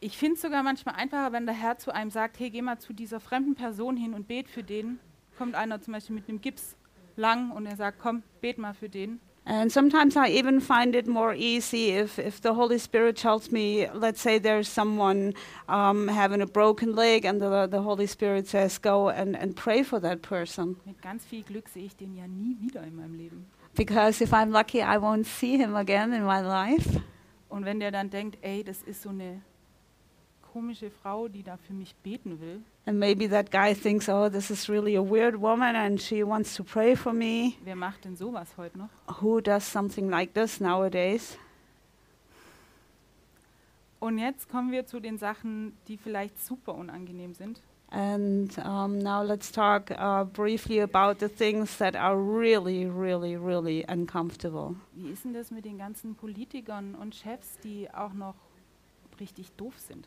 Ich 0.04 0.18
finde 0.18 0.34
es 0.34 0.42
sogar 0.42 0.62
manchmal 0.62 0.96
einfacher, 0.96 1.32
wenn 1.32 1.46
der 1.46 1.54
Herr 1.54 1.78
zu 1.78 1.90
einem 1.90 2.10
sagt, 2.10 2.38
hey, 2.38 2.50
geh 2.50 2.60
mal 2.60 2.78
zu 2.78 2.92
dieser 2.92 3.20
fremden 3.20 3.54
Person 3.54 3.96
hin 3.96 4.12
und 4.12 4.28
bet 4.28 4.50
für 4.50 4.62
den. 4.62 4.98
Kommt 5.38 5.54
einer 5.54 5.80
zum 5.80 5.94
Beispiel 5.94 6.14
mit 6.14 6.28
einem 6.28 6.42
Gips 6.42 6.76
lang 7.16 7.50
und 7.52 7.64
er 7.64 7.76
sagt, 7.76 8.00
komm, 8.00 8.22
bet 8.42 8.58
mal 8.58 8.74
für 8.74 8.90
den. 8.90 9.18
And 9.46 9.72
sometimes 9.72 10.14
I 10.14 10.28
even 10.38 10.60
find 10.60 10.94
it 10.94 11.06
more 11.06 11.34
easy 11.34 11.98
if, 11.98 12.18
if 12.18 12.38
the 12.42 12.50
Holy 12.50 12.78
Spirit 12.78 13.16
tells 13.16 13.50
me, 13.50 13.88
let's 13.94 14.22
say 14.22 14.38
there's 14.38 14.68
someone 14.68 15.32
um, 15.70 16.06
having 16.06 16.42
a 16.42 16.46
broken 16.46 16.94
leg, 16.94 17.24
and 17.24 17.40
the, 17.40 17.66
the 17.66 17.80
Holy 17.80 18.06
Spirit 18.06 18.46
says, 18.46 18.76
go 18.76 19.08
and, 19.08 19.34
and 19.34 19.56
pray 19.56 19.82
for 19.82 19.98
that 20.00 20.20
person. 20.20 20.76
Mit 20.84 21.00
ganz 21.00 21.24
viel 21.24 21.44
Glück 21.44 21.70
sehe 21.70 21.86
ich 21.86 21.96
den 21.96 22.14
ja 22.14 22.26
nie 22.26 22.58
wieder 22.60 22.82
in 22.82 22.94
meinem 22.94 23.14
Leben. 23.14 23.46
Because 23.74 24.22
if 24.22 24.34
I'm 24.34 24.50
lucky, 24.50 24.82
I 24.82 24.98
won't 24.98 25.24
see 25.24 25.56
him 25.56 25.74
again 25.74 26.12
in 26.12 26.26
my 26.26 26.42
life. 26.42 27.00
Und 27.48 27.64
wenn 27.64 27.80
der 27.80 27.90
dann 27.90 28.10
denkt, 28.10 28.36
ey, 28.42 28.62
das 28.62 28.82
ist 28.82 29.00
so 29.00 29.08
eine 29.08 29.40
komische 30.54 30.88
Frau, 31.02 31.26
die 31.26 31.42
da 31.42 31.56
für 31.56 31.72
mich 31.72 31.96
beten 32.04 32.40
will, 32.40 32.62
And 32.86 32.98
maybe 32.98 33.28
that 33.28 33.50
guy 33.50 33.74
thinks, 33.74 34.08
oh, 34.08 34.28
this 34.28 34.50
is 34.50 34.68
really 34.68 34.94
a 34.94 35.02
weird 35.02 35.40
woman 35.40 35.74
and 35.74 36.00
she 36.00 36.22
wants 36.22 36.54
to 36.54 36.62
pray 36.62 36.94
for 36.94 37.12
me. 37.12 37.54
wer 37.64 37.74
macht 37.74 38.04
denn 38.04 38.14
sowas 38.16 38.56
heute 38.56 38.78
noch? 38.78 38.88
Who 39.20 39.40
does 39.40 39.64
something 39.70 40.08
like 40.08 40.32
this 40.34 40.60
nowadays? 40.60 41.36
Und 43.98 44.18
jetzt 44.18 44.48
kommen 44.48 44.70
wir 44.70 44.86
zu 44.86 45.00
den 45.00 45.18
Sachen, 45.18 45.72
die 45.88 45.96
vielleicht 45.96 46.38
super 46.44 46.74
unangenehm 46.74 47.34
sind. 47.34 47.60
And 47.90 48.56
um, 48.58 48.98
now 48.98 49.22
let's 49.22 49.50
talk 49.50 49.90
uh, 49.92 50.24
briefly 50.24 50.80
about 50.82 51.20
the 51.20 51.28
things 51.28 51.78
that 51.78 51.96
are 51.96 52.16
really, 52.16 52.86
really, 52.86 53.36
really 53.36 53.84
uncomfortable. 53.88 54.76
Wie 54.92 55.10
ist 55.10 55.24
denn 55.24 55.32
das 55.32 55.50
mit 55.50 55.64
den 55.64 55.78
ganzen 55.78 56.14
Politikern 56.14 56.94
und 56.94 57.14
Chefs, 57.14 57.58
die 57.62 57.88
auch 57.92 58.12
noch 58.12 58.34
richtig 59.18 59.52
doof 59.52 59.78
sind? 59.78 60.06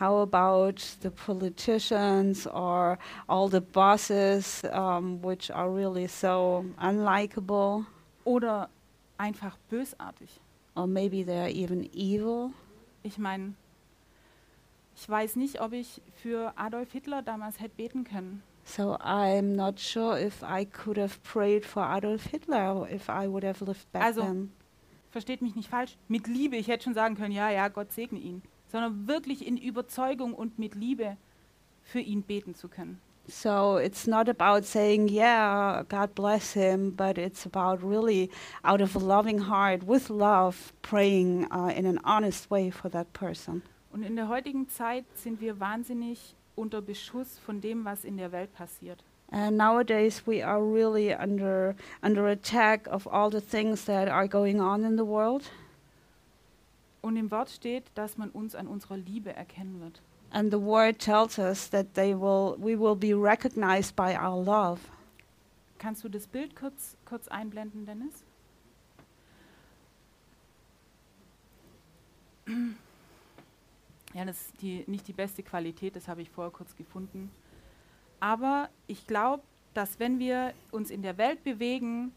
How 0.00 0.22
about 0.22 0.80
the 1.02 1.10
politicians 1.10 2.46
or 2.46 2.98
all 3.28 3.48
the 3.50 3.60
bosses, 3.60 4.64
um, 4.72 5.20
which 5.20 5.50
are 5.50 5.68
really 5.70 6.06
so 6.06 6.64
unlikable? 6.80 7.84
Oder 8.24 8.70
einfach 9.18 9.58
bösartig? 9.70 10.30
Or 10.74 10.86
maybe 10.86 11.22
they're 11.22 11.50
even 11.50 11.84
evil? 11.92 12.52
Ich 13.02 13.18
meine, 13.18 13.52
ich 14.96 15.06
weiß 15.06 15.36
nicht, 15.36 15.60
ob 15.60 15.74
ich 15.74 16.00
für 16.14 16.54
Adolf 16.56 16.92
Hitler 16.92 17.20
damals 17.20 17.60
hätte 17.60 17.74
beten 17.76 18.04
können. 18.04 18.42
So 18.64 18.96
I'm 19.00 19.54
not 19.54 19.78
sure 19.78 20.18
if 20.18 20.42
I 20.42 20.64
could 20.64 20.96
have 20.96 21.18
prayed 21.22 21.66
for 21.66 21.82
Adolf 21.82 22.24
Hitler 22.24 22.88
if 22.90 23.10
I 23.10 23.26
would 23.28 23.44
have 23.44 23.62
lived 23.62 23.90
back 23.92 24.02
Also- 24.04 24.22
then. 24.22 24.50
Versteht 25.10 25.42
mich 25.42 25.56
nicht 25.56 25.68
falsch, 25.68 25.98
mit 26.08 26.26
Liebe, 26.26 26.56
ich 26.56 26.68
hätte 26.68 26.84
schon 26.84 26.94
sagen 26.94 27.16
können, 27.16 27.32
ja, 27.32 27.50
ja, 27.50 27.68
Gott 27.68 27.92
segne 27.92 28.18
ihn, 28.20 28.42
sondern 28.70 29.06
wirklich 29.06 29.46
in 29.46 29.56
Überzeugung 29.56 30.34
und 30.34 30.58
mit 30.58 30.74
Liebe 30.74 31.16
für 31.82 32.00
ihn 32.00 32.22
beten 32.22 32.54
zu 32.54 32.68
können. 32.68 33.00
So 33.28 33.78
it's 33.78 34.06
not 34.06 34.28
about 34.28 34.64
saying, 34.64 35.08
yeah, 35.08 35.84
God 35.88 36.14
bless 36.14 36.52
him, 36.52 36.92
but 36.96 37.16
it's 37.16 37.46
about 37.46 37.82
really 37.82 38.28
out 38.64 38.80
of 38.80 38.96
a 38.96 38.98
loving 38.98 39.38
heart, 39.38 39.86
with 39.86 40.10
love, 40.10 40.72
praying 40.82 41.46
uh, 41.52 41.72
in 41.76 41.86
an 41.86 42.00
honest 42.04 42.50
way 42.50 42.70
for 42.70 42.90
that 42.90 43.12
person. 43.12 43.62
Und 43.92 44.02
in 44.02 44.16
der 44.16 44.28
heutigen 44.28 44.68
Zeit 44.68 45.04
sind 45.14 45.40
wir 45.40 45.60
wahnsinnig 45.60 46.34
unter 46.56 46.80
Beschuss 46.80 47.38
von 47.38 47.60
dem, 47.60 47.84
was 47.84 48.04
in 48.04 48.16
der 48.16 48.32
Welt 48.32 48.52
passiert. 48.52 49.04
And 49.32 49.56
nowadays 49.56 50.26
we 50.26 50.42
are 50.42 50.60
really 50.60 51.14
under 51.14 51.76
under 52.02 52.26
attack 52.28 52.88
of 52.88 53.06
all 53.06 53.30
the 53.30 53.40
things 53.40 53.84
that 53.84 54.08
are 54.08 54.26
going 54.26 54.60
on 54.60 54.84
in 54.84 54.96
the 54.96 55.04
world. 55.04 55.44
Und 57.02 57.16
im 57.16 57.30
Wort 57.30 57.50
steht, 57.50 57.84
dass 57.94 58.18
man 58.18 58.30
uns 58.30 58.54
an 58.54 58.66
unserer 58.66 58.96
Liebe 58.96 59.34
erkennen 59.34 59.80
wird. 59.80 60.02
And 60.32 60.52
the 60.52 60.60
word 60.60 60.98
tells 60.98 61.38
us 61.38 61.68
that 61.70 61.94
they 61.94 62.14
will 62.14 62.56
we 62.58 62.78
will 62.78 62.94
be 62.94 63.14
recognized 63.14 63.96
by 63.96 64.16
our 64.16 64.42
love. 64.42 64.80
Kannst 65.78 66.04
du 66.04 66.08
das 66.08 66.26
Bild 66.26 66.54
kurz, 66.54 66.96
kurz 67.04 67.26
einblenden, 67.28 67.86
Dennis? 67.86 68.22
Ja, 74.12 74.24
das 74.24 74.40
ist 74.40 74.62
die, 74.62 74.84
nicht 74.86 75.06
die 75.08 75.12
beste 75.12 75.42
Qualität, 75.42 75.96
das 75.96 76.08
habe 76.08 76.20
ich 76.20 76.30
vorher 76.30 76.50
kurz 76.50 76.76
gefunden. 76.76 77.30
Aber 78.18 78.68
ich 78.86 79.06
glaube, 79.06 79.42
dass 79.72 79.98
wenn 79.98 80.18
wir 80.18 80.52
uns 80.70 80.90
in 80.90 81.02
der 81.02 81.16
Welt 81.16 81.44
bewegen, 81.44 82.12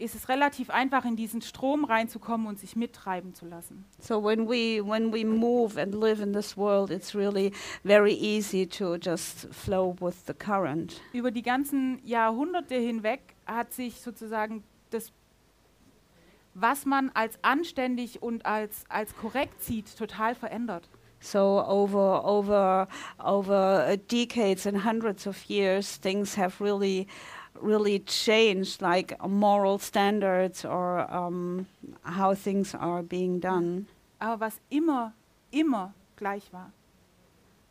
ist 0.00 0.14
es 0.14 0.28
relativ 0.28 0.70
einfach, 0.70 1.04
in 1.04 1.16
diesen 1.16 1.42
Strom 1.42 1.84
reinzukommen 1.84 2.46
und 2.46 2.58
sich 2.58 2.76
mittreiben 2.76 3.34
zu 3.34 3.46
lassen. 3.46 3.84
So 3.98 4.22
when 4.22 4.48
we 4.48 4.82
when 4.84 5.12
we 5.12 5.24
move 5.24 5.80
and 5.80 5.94
live 5.94 6.20
in 6.20 6.32
this 6.32 6.56
world, 6.56 6.90
it's 6.90 7.14
really 7.14 7.52
very 7.84 8.14
easy 8.14 8.66
to 8.66 8.96
just 8.96 9.48
flow 9.52 9.94
with 10.00 10.26
the 10.26 10.34
current. 10.34 11.00
Über 11.12 11.30
die 11.30 11.42
ganzen 11.42 12.00
Jahrhunderte 12.04 12.74
hinweg 12.74 13.20
hat 13.46 13.72
sich 13.72 14.00
sozusagen 14.00 14.64
das, 14.90 15.12
was 16.54 16.86
man 16.86 17.10
als 17.14 17.38
anständig 17.42 18.22
und 18.22 18.46
als, 18.46 18.84
als 18.88 19.14
korrekt 19.16 19.62
sieht, 19.62 19.96
total 19.96 20.34
verändert. 20.34 20.88
So 21.22 21.62
over 21.66 22.24
over 22.24 22.88
over 23.22 23.96
decades 24.10 24.66
and 24.66 24.86
hundreds 24.86 25.26
of 25.26 25.36
years, 25.50 26.00
things 26.00 26.38
have 26.38 26.64
really 26.64 27.06
really 27.54 28.00
changed, 28.00 28.80
like 28.82 29.16
moral 29.26 29.78
standards 29.78 30.64
or 30.64 31.00
um, 31.12 31.66
how 32.04 32.34
things 32.34 32.74
are 32.74 33.02
being 33.02 33.40
done. 33.40 33.86
Aber 34.20 34.40
was 34.46 34.60
immer, 34.70 35.12
immer 35.50 35.92
gleich 36.16 36.52
war, 36.52 36.72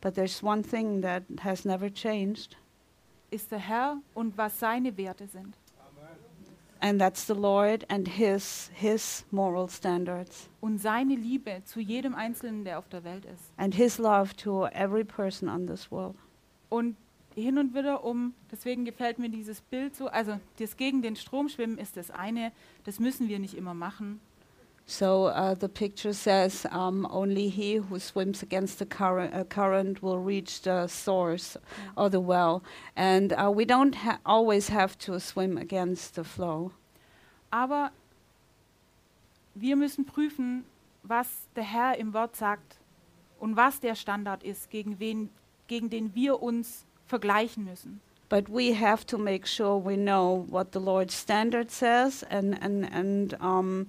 But 0.00 0.14
there's 0.14 0.42
one 0.42 0.62
thing 0.62 1.02
that 1.02 1.24
has 1.40 1.64
never 1.64 1.90
changed, 1.90 2.56
ist 3.30 3.50
der 3.50 3.58
Herr 3.58 3.98
und 4.14 4.36
was 4.38 4.58
seine 4.58 4.96
Werte 4.96 5.26
sind. 5.28 5.54
and 6.82 6.98
that's 6.98 7.26
the 7.26 7.34
Lord 7.34 7.84
and 7.90 8.08
His 8.08 8.70
His 8.74 9.24
moral 9.30 9.68
standards 9.68 10.48
Und 10.62 10.78
seine 10.80 11.14
Liebe 11.14 11.62
zu 11.66 11.78
jedem 11.80 12.14
Einzelnen, 12.14 12.64
der 12.64 12.78
auf 12.78 12.88
der 12.88 13.04
Welt 13.04 13.26
ist. 13.26 13.52
and 13.58 13.74
His 13.74 13.98
love 13.98 14.34
to 14.38 14.66
every 14.68 15.04
person 15.04 15.48
on 15.48 15.66
this 15.66 15.90
world. 15.90 16.16
Und 16.70 16.96
hin 17.40 17.58
und 17.58 17.74
wieder 17.74 18.04
um, 18.04 18.34
deswegen 18.50 18.84
gefällt 18.84 19.18
mir 19.18 19.28
dieses 19.28 19.60
Bild 19.60 19.94
so, 19.94 20.08
also 20.08 20.38
das 20.58 20.76
gegen 20.76 21.02
den 21.02 21.16
Strom 21.16 21.48
schwimmen 21.48 21.78
ist 21.78 21.96
das 21.96 22.10
eine, 22.10 22.52
das 22.84 23.00
müssen 23.00 23.28
wir 23.28 23.38
nicht 23.38 23.54
immer 23.54 23.74
machen. 23.74 24.20
So 24.86 25.28
uh, 25.28 25.54
the 25.54 25.68
picture 25.68 26.12
says 26.12 26.66
um, 26.72 27.06
only 27.06 27.48
he 27.48 27.78
who 27.78 28.00
swims 28.00 28.42
against 28.42 28.80
the 28.80 28.86
current, 28.86 29.32
uh, 29.32 29.44
current 29.44 30.02
will 30.02 30.18
reach 30.18 30.62
the 30.62 30.88
source 30.88 31.56
or 31.96 32.10
the 32.10 32.20
well, 32.20 32.62
and 32.96 33.32
uh, 33.32 33.52
we 33.54 33.64
don't 33.64 33.94
ha- 33.94 34.18
always 34.24 34.68
have 34.68 34.98
to 34.98 35.20
swim 35.20 35.56
against 35.56 36.16
the 36.16 36.24
flow. 36.24 36.72
Aber 37.52 37.92
wir 39.54 39.76
müssen 39.76 40.06
prüfen, 40.06 40.64
was 41.04 41.48
der 41.54 41.64
Herr 41.64 41.96
im 41.96 42.12
Wort 42.12 42.34
sagt 42.34 42.80
und 43.38 43.56
was 43.56 43.78
der 43.78 43.94
Standard 43.94 44.42
ist, 44.42 44.70
gegen, 44.70 44.98
wen, 44.98 45.30
gegen 45.68 45.88
den 45.88 46.14
wir 46.16 46.42
uns 46.42 46.84
vergleichen 47.10 47.64
müssen. 47.64 48.00
But 48.28 48.48
we 48.48 48.72
have 48.74 49.04
to 49.06 49.18
make 49.18 49.46
sure 49.46 49.76
we 49.84 49.96
know 49.96 50.46
what 50.48 50.68
the 50.72 50.78
Lord's 50.78 51.14
standard 51.14 51.70
says 51.70 52.22
and 52.30 52.54
and 52.62 52.84
and 52.92 53.34
um, 53.40 53.88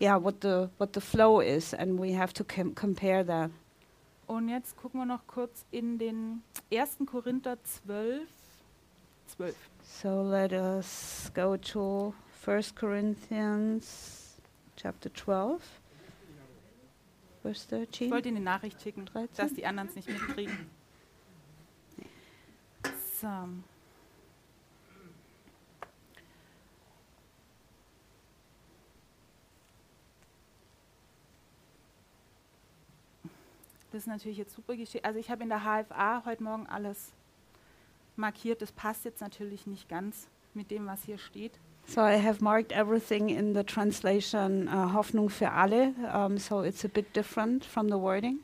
yeah, 0.00 0.16
what 0.16 0.40
the 0.40 0.70
what 0.78 0.94
the 0.94 1.00
flow 1.02 1.40
is, 1.40 1.74
and 1.74 1.98
we 2.00 2.12
have 2.16 2.32
to 2.34 2.44
com- 2.44 2.74
compare 2.74 3.22
that. 3.26 3.50
Und 4.26 4.48
jetzt 4.48 4.74
gucken 4.78 5.00
wir 5.00 5.04
noch 5.06 5.26
kurz 5.26 5.66
in 5.70 5.98
den 5.98 6.42
1. 6.72 7.04
Korinther 7.06 7.58
12. 7.62 8.22
12. 9.36 9.54
So 9.82 10.22
let 10.22 10.52
us 10.52 11.30
go 11.34 11.58
to 11.58 12.14
1 12.46 12.74
Corinthians 12.74 14.38
chapter 14.76 15.10
12, 15.12 15.60
verse 17.42 17.64
Ich 17.64 17.68
13. 17.68 18.10
wollte 18.10 18.28
Ihnen 18.28 18.38
eine 18.38 18.44
Nachricht 18.46 18.80
schicken, 18.80 19.04
13? 19.04 19.28
dass 19.36 19.52
die 19.54 19.66
anderen 19.66 19.88
es 19.90 19.96
nicht 19.96 20.08
mitkriegen. 20.08 20.56
So. 23.20 23.28
Das 33.92 34.02
ist 34.02 34.06
natürlich 34.08 34.38
jetzt 34.38 34.54
super 34.56 34.74
geschehen. 34.74 35.04
Also 35.04 35.20
ich 35.20 35.30
habe 35.30 35.44
in 35.44 35.48
der 35.48 35.60
HFA 35.60 36.24
heute 36.24 36.42
Morgen 36.42 36.66
alles 36.66 37.12
markiert. 38.16 38.60
Das 38.60 38.72
passt 38.72 39.04
jetzt 39.04 39.20
natürlich 39.20 39.68
nicht 39.68 39.88
ganz 39.88 40.26
mit 40.52 40.72
dem, 40.72 40.86
was 40.86 41.04
hier 41.04 41.18
steht. 41.18 41.52
So 41.86 42.00
I 42.00 42.20
have 42.20 42.42
marked 42.42 42.72
everything 42.72 43.28
in 43.28 43.54
the 43.54 43.62
translation 43.62 44.66
uh, 44.66 44.92
Hoffnung 44.92 45.30
für 45.30 45.52
alle. 45.52 45.94
Um, 46.12 46.38
so 46.38 46.64
it's 46.64 46.84
a 46.84 46.88
bit 46.88 47.14
different 47.14 47.64
from 47.64 47.88
the 47.88 47.94
wording. 47.94 48.40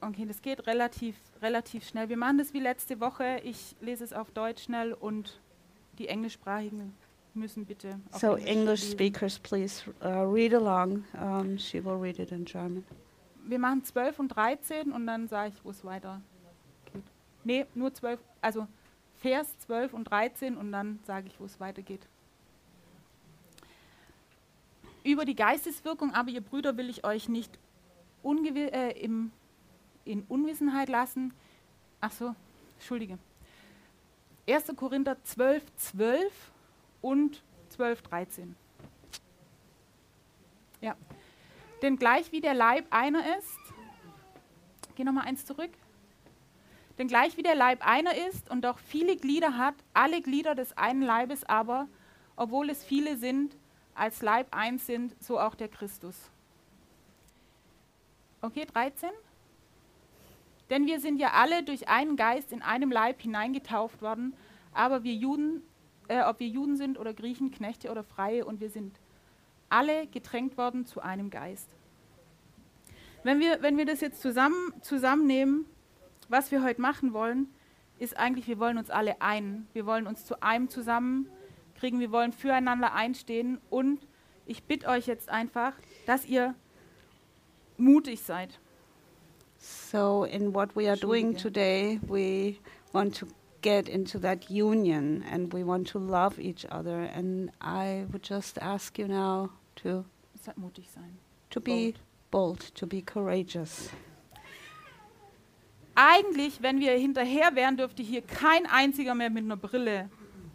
Okay, 0.00 0.26
das 0.26 0.40
geht 0.40 0.64
relativ, 0.68 1.16
relativ 1.42 1.86
schnell. 1.86 2.08
Wir 2.08 2.16
machen 2.16 2.38
das 2.38 2.52
wie 2.52 2.60
letzte 2.60 3.00
Woche. 3.00 3.40
Ich 3.44 3.76
lese 3.80 4.04
es 4.04 4.12
auf 4.12 4.30
Deutsch 4.30 4.64
schnell 4.64 4.92
und 4.92 5.40
die 5.98 6.08
Englischsprachigen 6.08 6.94
müssen 7.34 7.66
bitte 7.66 8.00
auf 8.12 8.20
So 8.20 8.34
Englisch 8.34 8.50
English 8.50 8.80
lesen. 8.82 8.92
speakers, 8.92 9.38
please 9.38 9.90
uh, 10.02 10.22
read 10.30 10.54
along. 10.54 11.04
Um, 11.14 11.58
she 11.58 11.84
will 11.84 11.94
read 12.00 12.18
it 12.18 12.32
in 12.32 12.44
German. 12.44 12.84
Wir 13.46 13.58
machen 13.58 13.82
12 13.84 14.18
und 14.18 14.28
13 14.28 14.92
und 14.92 15.06
dann 15.06 15.28
sage 15.28 15.52
ich, 15.54 15.64
wo 15.64 15.70
es 15.70 15.84
weiter 15.84 16.20
geht. 16.92 17.02
Nee, 17.44 17.66
nur 17.74 17.94
12, 17.94 18.20
also 18.42 18.66
Vers 19.20 19.58
12 19.60 19.94
und 19.94 20.04
13 20.04 20.56
und 20.56 20.70
dann 20.70 21.00
sage 21.04 21.28
ich, 21.28 21.40
wo 21.40 21.44
es 21.44 21.58
weitergeht. 21.58 22.06
Über 25.02 25.24
die 25.24 25.34
Geisteswirkung, 25.34 26.12
aber 26.12 26.30
ihr 26.30 26.42
Brüder, 26.42 26.76
will 26.76 26.90
ich 26.90 27.04
euch 27.04 27.28
nicht 27.28 27.58
äh, 28.22 29.00
im, 29.00 29.32
in 30.08 30.22
Unwissenheit 30.22 30.88
lassen. 30.88 31.32
Ach 32.00 32.12
so, 32.12 32.34
Entschuldige. 32.76 33.18
1. 34.48 34.74
Korinther 34.76 35.22
12, 35.24 35.62
12 35.76 36.32
und 37.02 37.42
12, 37.70 38.02
13. 38.02 38.56
Ja. 40.80 40.96
Denn 41.82 41.96
gleich 41.96 42.32
wie 42.32 42.40
der 42.40 42.54
Leib 42.54 42.86
einer 42.90 43.38
ist, 43.38 43.58
geh 44.96 45.04
nochmal 45.04 45.26
eins 45.26 45.44
zurück. 45.44 45.70
Denn 46.96 47.06
gleich 47.06 47.36
wie 47.36 47.42
der 47.42 47.54
Leib 47.54 47.86
einer 47.86 48.14
ist 48.28 48.50
und 48.50 48.62
doch 48.62 48.78
viele 48.78 49.16
Glieder 49.16 49.56
hat, 49.56 49.74
alle 49.94 50.20
Glieder 50.20 50.54
des 50.54 50.76
einen 50.76 51.02
Leibes 51.02 51.44
aber, 51.44 51.86
obwohl 52.34 52.70
es 52.70 52.82
viele 52.82 53.16
sind, 53.16 53.56
als 53.94 54.22
Leib 54.22 54.48
eins 54.54 54.86
sind, 54.86 55.14
so 55.22 55.38
auch 55.38 55.54
der 55.54 55.68
Christus. 55.68 56.16
Okay, 58.40 58.64
13. 58.64 59.10
Denn 60.70 60.86
wir 60.86 61.00
sind 61.00 61.18
ja 61.18 61.32
alle 61.32 61.62
durch 61.62 61.88
einen 61.88 62.16
Geist 62.16 62.52
in 62.52 62.62
einem 62.62 62.90
Leib 62.90 63.22
hineingetauft 63.22 64.02
worden, 64.02 64.34
aber 64.72 65.02
wir 65.02 65.14
Juden, 65.14 65.62
äh, 66.08 66.22
ob 66.22 66.40
wir 66.40 66.48
Juden 66.48 66.76
sind 66.76 66.98
oder 66.98 67.14
Griechen, 67.14 67.50
Knechte 67.50 67.90
oder 67.90 68.04
Freie, 68.04 68.44
und 68.44 68.60
wir 68.60 68.70
sind 68.70 68.98
alle 69.70 70.06
getränkt 70.06 70.56
worden 70.56 70.86
zu 70.86 71.00
einem 71.00 71.30
Geist. 71.30 71.68
Wenn 73.22 73.40
wir, 73.40 73.62
wenn 73.62 73.76
wir 73.76 73.84
das 73.84 74.00
jetzt 74.00 74.22
zusammen, 74.22 74.72
zusammennehmen, 74.80 75.66
was 76.28 76.50
wir 76.50 76.62
heute 76.62 76.80
machen 76.80 77.12
wollen, 77.12 77.48
ist 77.98 78.16
eigentlich, 78.16 78.46
wir 78.46 78.58
wollen 78.58 78.78
uns 78.78 78.90
alle 78.90 79.20
ein. 79.20 79.66
Wir 79.72 79.86
wollen 79.86 80.06
uns 80.06 80.24
zu 80.24 80.40
einem 80.42 80.68
zusammenkriegen, 80.68 82.00
wir 82.00 82.12
wollen 82.12 82.32
füreinander 82.32 82.94
einstehen 82.94 83.58
und 83.70 84.06
ich 84.46 84.62
bitte 84.64 84.88
euch 84.88 85.06
jetzt 85.06 85.28
einfach, 85.28 85.72
dass 86.06 86.24
ihr 86.24 86.54
mutig 87.76 88.22
seid. 88.22 88.60
So 89.58 90.24
in 90.24 90.52
what 90.52 90.74
we 90.76 90.88
are 90.88 90.96
doing 90.96 91.34
today, 91.34 91.98
we 92.06 92.60
want 92.92 93.14
to 93.16 93.28
get 93.60 93.88
into 93.88 94.18
that 94.20 94.50
union 94.50 95.24
and 95.30 95.52
we 95.52 95.64
want 95.64 95.88
to 95.88 95.98
love 95.98 96.38
each 96.38 96.64
other. 96.70 97.00
And 97.00 97.50
I 97.60 98.06
would 98.12 98.22
just 98.22 98.58
ask 98.60 98.98
you 98.98 99.08
now 99.08 99.50
to 99.76 99.88
Ihr 100.34 100.40
sollt 100.44 100.58
mutig 100.58 100.88
sein. 100.94 101.18
to 101.50 101.60
be 101.60 101.94
bold, 102.30 102.60
to 102.74 102.86
be 102.86 103.02
courageous. 103.02 103.90
Eigentlich, 105.96 106.62
wenn 106.62 106.78
wir 106.78 106.92
hinterher 106.92 107.56
wären, 107.56 107.76
dürfte 107.76 108.02
hier 108.04 108.22
kein 108.22 108.66
einziger 108.66 109.14
mehr 109.16 109.30
mit 109.30 109.44
einer 109.44 109.56
Brille 109.56 110.08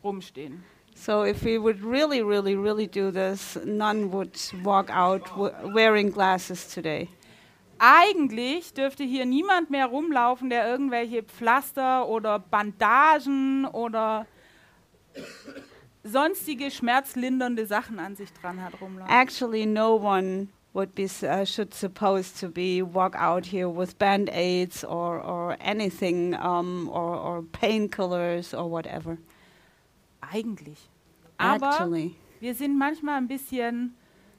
rumstehen. 0.03 0.63
So 0.95 1.23
if 1.25 1.43
we 1.43 1.57
would 1.61 1.83
really, 1.83 2.21
really, 2.21 2.55
really 2.55 2.87
do 2.87 3.11
this, 3.11 3.57
none 3.65 4.11
would 4.13 4.37
walk 4.63 4.89
out 4.89 5.25
w- 5.35 5.51
wearing 5.73 6.11
glasses 6.11 6.67
today. 6.73 7.09
Eigentlich 7.85 8.73
dürfte 8.73 9.03
hier 9.03 9.25
niemand 9.25 9.69
mehr 9.69 9.87
rumlaufen, 9.87 10.49
der 10.49 10.65
irgendwelche 10.65 11.21
Pflaster 11.21 12.07
oder 12.07 12.39
Bandagen 12.39 13.65
oder 13.65 14.25
sonstige 16.01 16.71
schmerzlindernde 16.71 17.65
Sachen 17.65 17.99
an 17.99 18.15
sich 18.15 18.31
dran 18.31 18.63
hat 18.63 18.79
rumlaufen. 18.79 19.13
Actually, 19.13 19.65
no 19.65 19.95
one 19.95 20.47
would 20.73 20.95
be 20.95 21.09
uh, 21.23 21.45
should 21.45 21.73
supposed 21.73 22.39
to 22.39 22.47
be 22.47 22.81
walk 22.81 23.17
out 23.17 23.45
here 23.45 23.67
with 23.67 23.97
band 23.97 24.29
aids 24.29 24.85
or 24.85 25.21
or 25.21 25.57
anything 25.59 26.35
um, 26.35 26.87
or 26.87 27.19
or 27.19 27.43
painkillers 27.51 28.57
or 28.57 28.71
whatever. 28.71 29.17
Eigentlich. 30.21 30.89
Aber 31.37 31.67
Actually, 31.67 32.15
wir 32.39 32.55
sind 32.55 32.77
manchmal 32.77 33.17
ein 33.17 33.27
bisschen, 33.27 33.93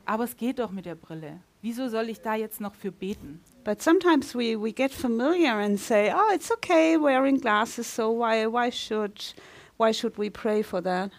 aber 0.06 0.24
es 0.24 0.34
geht 0.34 0.60
doch 0.60 0.70
mit 0.70 0.86
der 0.86 0.94
Brille. 0.94 1.40
Wieso 1.64 1.88
soll 1.88 2.10
ich 2.10 2.20
da 2.20 2.34
jetzt 2.34 2.60
noch 2.60 2.74
für 2.74 2.92
beten? 2.92 3.40
But 3.64 3.80
sometimes 3.80 4.34
we, 4.34 4.54
we 4.54 4.70
get 4.70 4.92
familiar 4.92 5.60
and 5.60 5.80
say, 5.80 6.12
oh, 6.14 6.34
it's 6.34 6.52
okay 6.52 6.98
wearing 6.98 7.40
glasses, 7.40 7.86
so 7.86 8.10
why, 8.10 8.46
why, 8.46 8.70
should, 8.70 9.34
why 9.78 9.90
should 9.90 10.18
we 10.18 10.28
pray 10.28 10.62
for 10.62 10.82
that? 10.82 11.10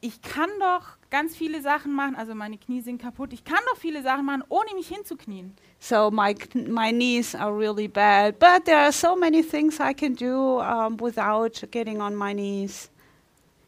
Ich 0.00 0.22
kann 0.22 0.48
doch 0.60 0.96
ganz 1.10 1.36
viele 1.36 1.60
Sachen 1.60 1.94
machen, 1.94 2.16
also 2.16 2.34
meine 2.34 2.56
Knie 2.56 2.80
sind 2.80 3.02
kaputt. 3.02 3.34
Ich 3.34 3.44
kann 3.44 3.60
doch 3.70 3.76
viele 3.76 4.02
Sachen 4.02 4.24
machen, 4.24 4.44
ohne 4.48 4.72
mich 4.74 4.88
hinzuknien. 4.88 5.54
So 5.78 6.10
my, 6.10 6.34
my 6.54 6.90
knees 6.90 7.34
are 7.34 7.54
really 7.54 7.86
bad, 7.86 8.38
but 8.38 8.64
there 8.64 8.78
are 8.78 8.92
so 8.92 9.14
many 9.14 9.42
things 9.42 9.78
I 9.78 9.92
can 9.92 10.14
do 10.14 10.58
um, 10.58 10.96
without 10.98 11.62
getting 11.70 12.00
on 12.00 12.16
my 12.16 12.32
knees. 12.32 12.88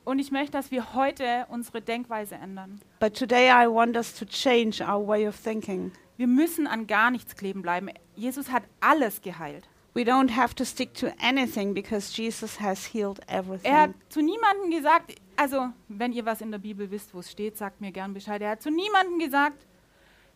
Und 0.06 0.20
ich 0.20 0.30
möchte, 0.30 0.52
dass 0.52 0.70
wir 0.70 0.94
heute 0.94 1.46
unsere 1.48 1.82
Denkweise 1.82 2.36
ändern. 2.36 2.80
But 3.00 3.14
today 3.14 3.48
I 3.50 3.66
want 3.68 3.96
us 3.96 4.14
to 4.14 4.24
change 4.24 4.80
our 4.80 5.04
way 5.04 5.26
of 5.26 5.36
thinking. 5.36 5.90
Wir 6.16 6.28
müssen 6.28 6.68
an 6.68 6.86
gar 6.86 7.10
nichts 7.10 7.34
kleben 7.34 7.60
bleiben. 7.60 7.90
Jesus 8.14 8.52
hat 8.52 8.62
alles 8.80 9.20
geheilt. 9.20 9.68
We 9.94 10.02
don't 10.02 10.30
have 10.36 10.54
to 10.54 10.64
stick 10.64 10.94
to 10.94 11.08
anything 11.20 11.74
because 11.74 12.12
Jesus 12.14 12.60
has 12.60 12.86
healed 12.86 13.18
everything. 13.26 13.68
Er 13.68 13.80
hat 13.80 13.90
zu 14.08 14.22
niemandem 14.22 14.70
gesagt, 14.70 15.16
also 15.34 15.70
wenn 15.88 16.12
ihr 16.12 16.24
was 16.24 16.40
in 16.40 16.52
der 16.52 16.58
Bibel 16.58 16.88
wisst, 16.92 17.12
wo 17.12 17.18
es 17.18 17.32
steht, 17.32 17.58
sagt 17.58 17.80
mir 17.80 17.90
gern 17.90 18.14
Bescheid. 18.14 18.40
Er 18.40 18.50
hat 18.50 18.62
zu 18.62 18.70
niemandem 18.70 19.18
gesagt, 19.18 19.66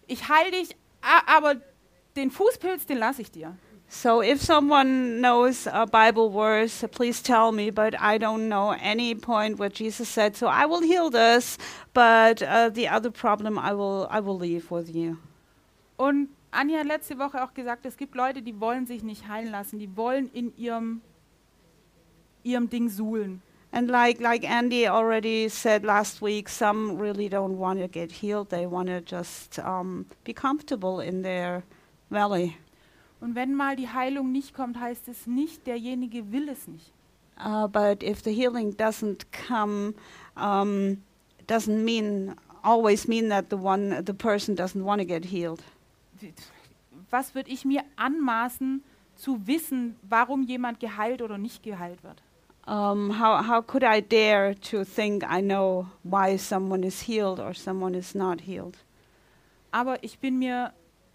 ich 0.08 0.28
heile 0.28 0.50
dich, 0.50 0.74
aber 1.00 1.60
den 2.16 2.32
Fußpilz, 2.32 2.86
den 2.86 2.98
lasse 2.98 3.22
ich 3.22 3.30
dir. 3.30 3.56
So 3.92 4.22
if 4.22 4.40
someone 4.40 5.20
knows 5.20 5.66
a 5.66 5.84
Bible 5.84 6.30
verse, 6.30 6.84
please 6.92 7.20
tell 7.20 7.50
me, 7.50 7.70
but 7.70 8.00
I 8.00 8.18
don't 8.18 8.48
know 8.48 8.70
any 8.80 9.16
point 9.16 9.58
where 9.58 9.68
Jesus 9.68 10.08
said, 10.08 10.36
so 10.36 10.46
I 10.46 10.64
will 10.64 10.80
heal 10.80 11.10
this, 11.10 11.58
but 11.92 12.40
uh, 12.40 12.68
the 12.68 12.86
other 12.86 13.10
problem 13.10 13.58
I 13.58 13.72
will, 13.72 14.06
I 14.08 14.20
will 14.20 14.38
leave 14.38 14.70
with 14.70 14.94
you. 14.94 15.18
Und 15.98 16.28
Anja 16.52 16.78
hat 16.78 16.86
letzte 16.86 17.18
Woche 17.18 17.42
auch 17.42 17.52
gesagt, 17.52 17.84
es 17.84 17.96
gibt 17.96 18.14
Leute, 18.14 18.42
die 18.42 18.60
wollen 18.60 18.86
sich 18.86 19.02
nicht 19.02 19.26
heilen 19.26 19.50
lassen, 19.50 19.80
die 19.80 19.96
wollen 19.96 20.30
in 20.32 20.56
ihrem, 20.56 21.00
ihrem 22.44 22.70
Ding 22.70 22.88
suhlen. 22.88 23.42
And 23.72 23.90
like, 23.90 24.20
like 24.20 24.48
Andy 24.48 24.86
already 24.86 25.48
said 25.48 25.84
last 25.84 26.22
week, 26.22 26.48
some 26.48 26.96
really 26.96 27.28
don't 27.28 27.58
want 27.58 27.80
to 27.80 27.88
get 27.88 28.12
healed. 28.12 28.50
They 28.50 28.66
want 28.66 28.86
to 28.86 29.00
just 29.00 29.58
um, 29.58 30.06
be 30.22 30.32
comfortable 30.32 31.00
in 31.00 31.22
their 31.22 31.64
valley. 32.08 32.56
Und 33.20 33.34
wenn 33.34 33.54
mal 33.54 33.76
die 33.76 33.88
Heilung 33.88 34.32
nicht 34.32 34.54
kommt, 34.54 34.80
heißt 34.80 35.08
es 35.08 35.26
nicht, 35.26 35.66
derjenige 35.66 36.32
will 36.32 36.48
es 36.48 36.66
nicht. 36.66 36.92
Uh, 37.42 37.66
but 37.66 38.02
if 38.02 38.22
the 38.22 38.32
healing 38.32 38.76
doesn't 38.76 39.24
come, 39.30 39.94
um, 40.36 41.02
doesn't 41.46 41.84
mean 41.84 42.34
always 42.62 43.08
mean 43.08 43.30
that 43.30 43.48
the 43.48 43.56
one 43.56 44.02
the 44.04 44.12
person 44.12 44.54
doesn't 44.54 44.84
want 44.84 45.00
to 45.00 45.06
get 45.06 45.24
healed. 45.24 45.62
Was 47.10 47.34
würde 47.34 47.50
ich 47.50 47.64
mir 47.64 47.82
anmaßen 47.96 48.82
zu 49.16 49.46
wissen, 49.46 49.96
warum 50.02 50.42
jemand 50.42 50.80
geheilt 50.80 51.22
oder 51.22 51.38
nicht 51.38 51.62
geheilt 51.62 52.02
wird? 52.02 52.22
Um, 52.66 53.18
how 53.18 53.46
how 53.46 53.62
could 53.62 53.82
I 53.82 54.00
dare 54.00 54.54
to 54.70 54.84
think 54.84 55.24
I 55.24 55.40
know 55.40 55.86
why 56.04 56.36
someone 56.36 56.86
is 56.86 57.00
healed 57.00 57.40
or 57.40 57.54
someone 57.54 57.96
is 57.96 58.14
not 58.14 58.42
healed? 58.42 58.76
Aber 59.72 60.02
ich 60.04 60.18
bin 60.18 60.38
mir 60.38 60.72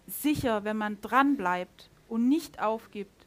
sicher, 0.08 0.64
wenn 0.64 0.76
man 0.76 1.00
dran 1.00 1.36
bleibt 1.36 1.88
und 2.08 2.28
nicht 2.28 2.60
aufgibt 2.60 3.26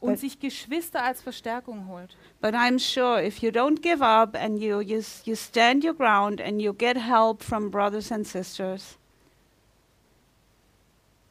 und 0.00 0.12
But- 0.12 0.20
sich 0.20 0.38
Geschwister 0.40 1.02
als 1.04 1.20
Verstärkung 1.22 1.88
holt, 1.88 2.16
But 2.40 2.54
I'm 2.54 2.78
sure 2.78 3.22
if 3.24 3.38
you 3.38 3.50
don't 3.50 3.80
give 3.82 4.02
up 4.02 4.34
and 4.34 4.58
you 4.60 4.80
you, 4.80 5.02
you 5.24 5.34
stand 5.36 5.84
your 5.84 5.94
ground 5.94 6.40
and 6.40 6.60
you 6.60 6.72
get 6.72 6.96
help 6.96 7.42
from 7.42 7.70
brothers 7.70 8.10
and 8.10 8.26
sisters, 8.26 8.96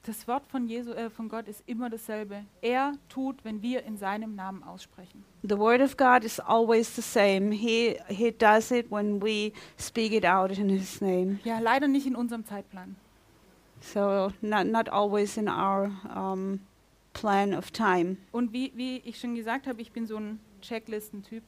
das 0.04 0.28
Wort 0.28 0.44
von, 0.48 0.68
Jesu, 0.68 0.92
äh, 0.92 1.10
von 1.10 1.30
Gott 1.30 1.48
ist 1.48 1.62
immer 1.68 1.90
dasselbe. 1.90 2.44
Er 2.62 2.94
tut, 3.10 3.44
wenn 3.44 3.62
wir 3.62 3.84
in 3.84 3.98
seinem 3.98 4.34
Namen 4.36 4.64
aussprechen. 4.64 5.24
the 5.44 5.58
word 5.58 5.82
of 5.82 5.98
God 5.98 6.24
is 6.24 6.40
always 6.40 6.94
the 6.96 7.02
same. 7.02 7.52
He 7.52 7.98
he 8.08 8.32
does 8.32 8.72
it 8.72 8.90
when 8.92 9.22
we 9.22 9.52
speak 9.78 10.12
it 10.12 10.26
out 10.26 10.58
in 10.58 10.70
His 10.70 11.00
name. 11.02 11.40
Ja, 11.44 11.60
leider 11.60 11.88
nicht 11.88 12.08
in 12.08 12.16
unserem 12.16 12.46
Zeitplan. 12.46 12.96
So 13.82 14.32
not 14.42 14.66
not 14.68 14.90
always 14.90 15.38
in 15.38 15.48
our 15.48 15.92
um, 16.16 16.60
plan 17.14 17.54
of 17.54 17.72
time. 17.72 18.18
Und 18.32 18.54
wie, 18.54 18.72
wie 18.76 18.98
ich 18.98 19.20
schon 19.20 19.36
gesagt 19.36 19.68
habe, 19.68 19.82
ich 19.82 19.92
bin 19.92 20.06
so 20.08 20.18
ein 20.18 20.40
Checklistentyp. 20.62 21.44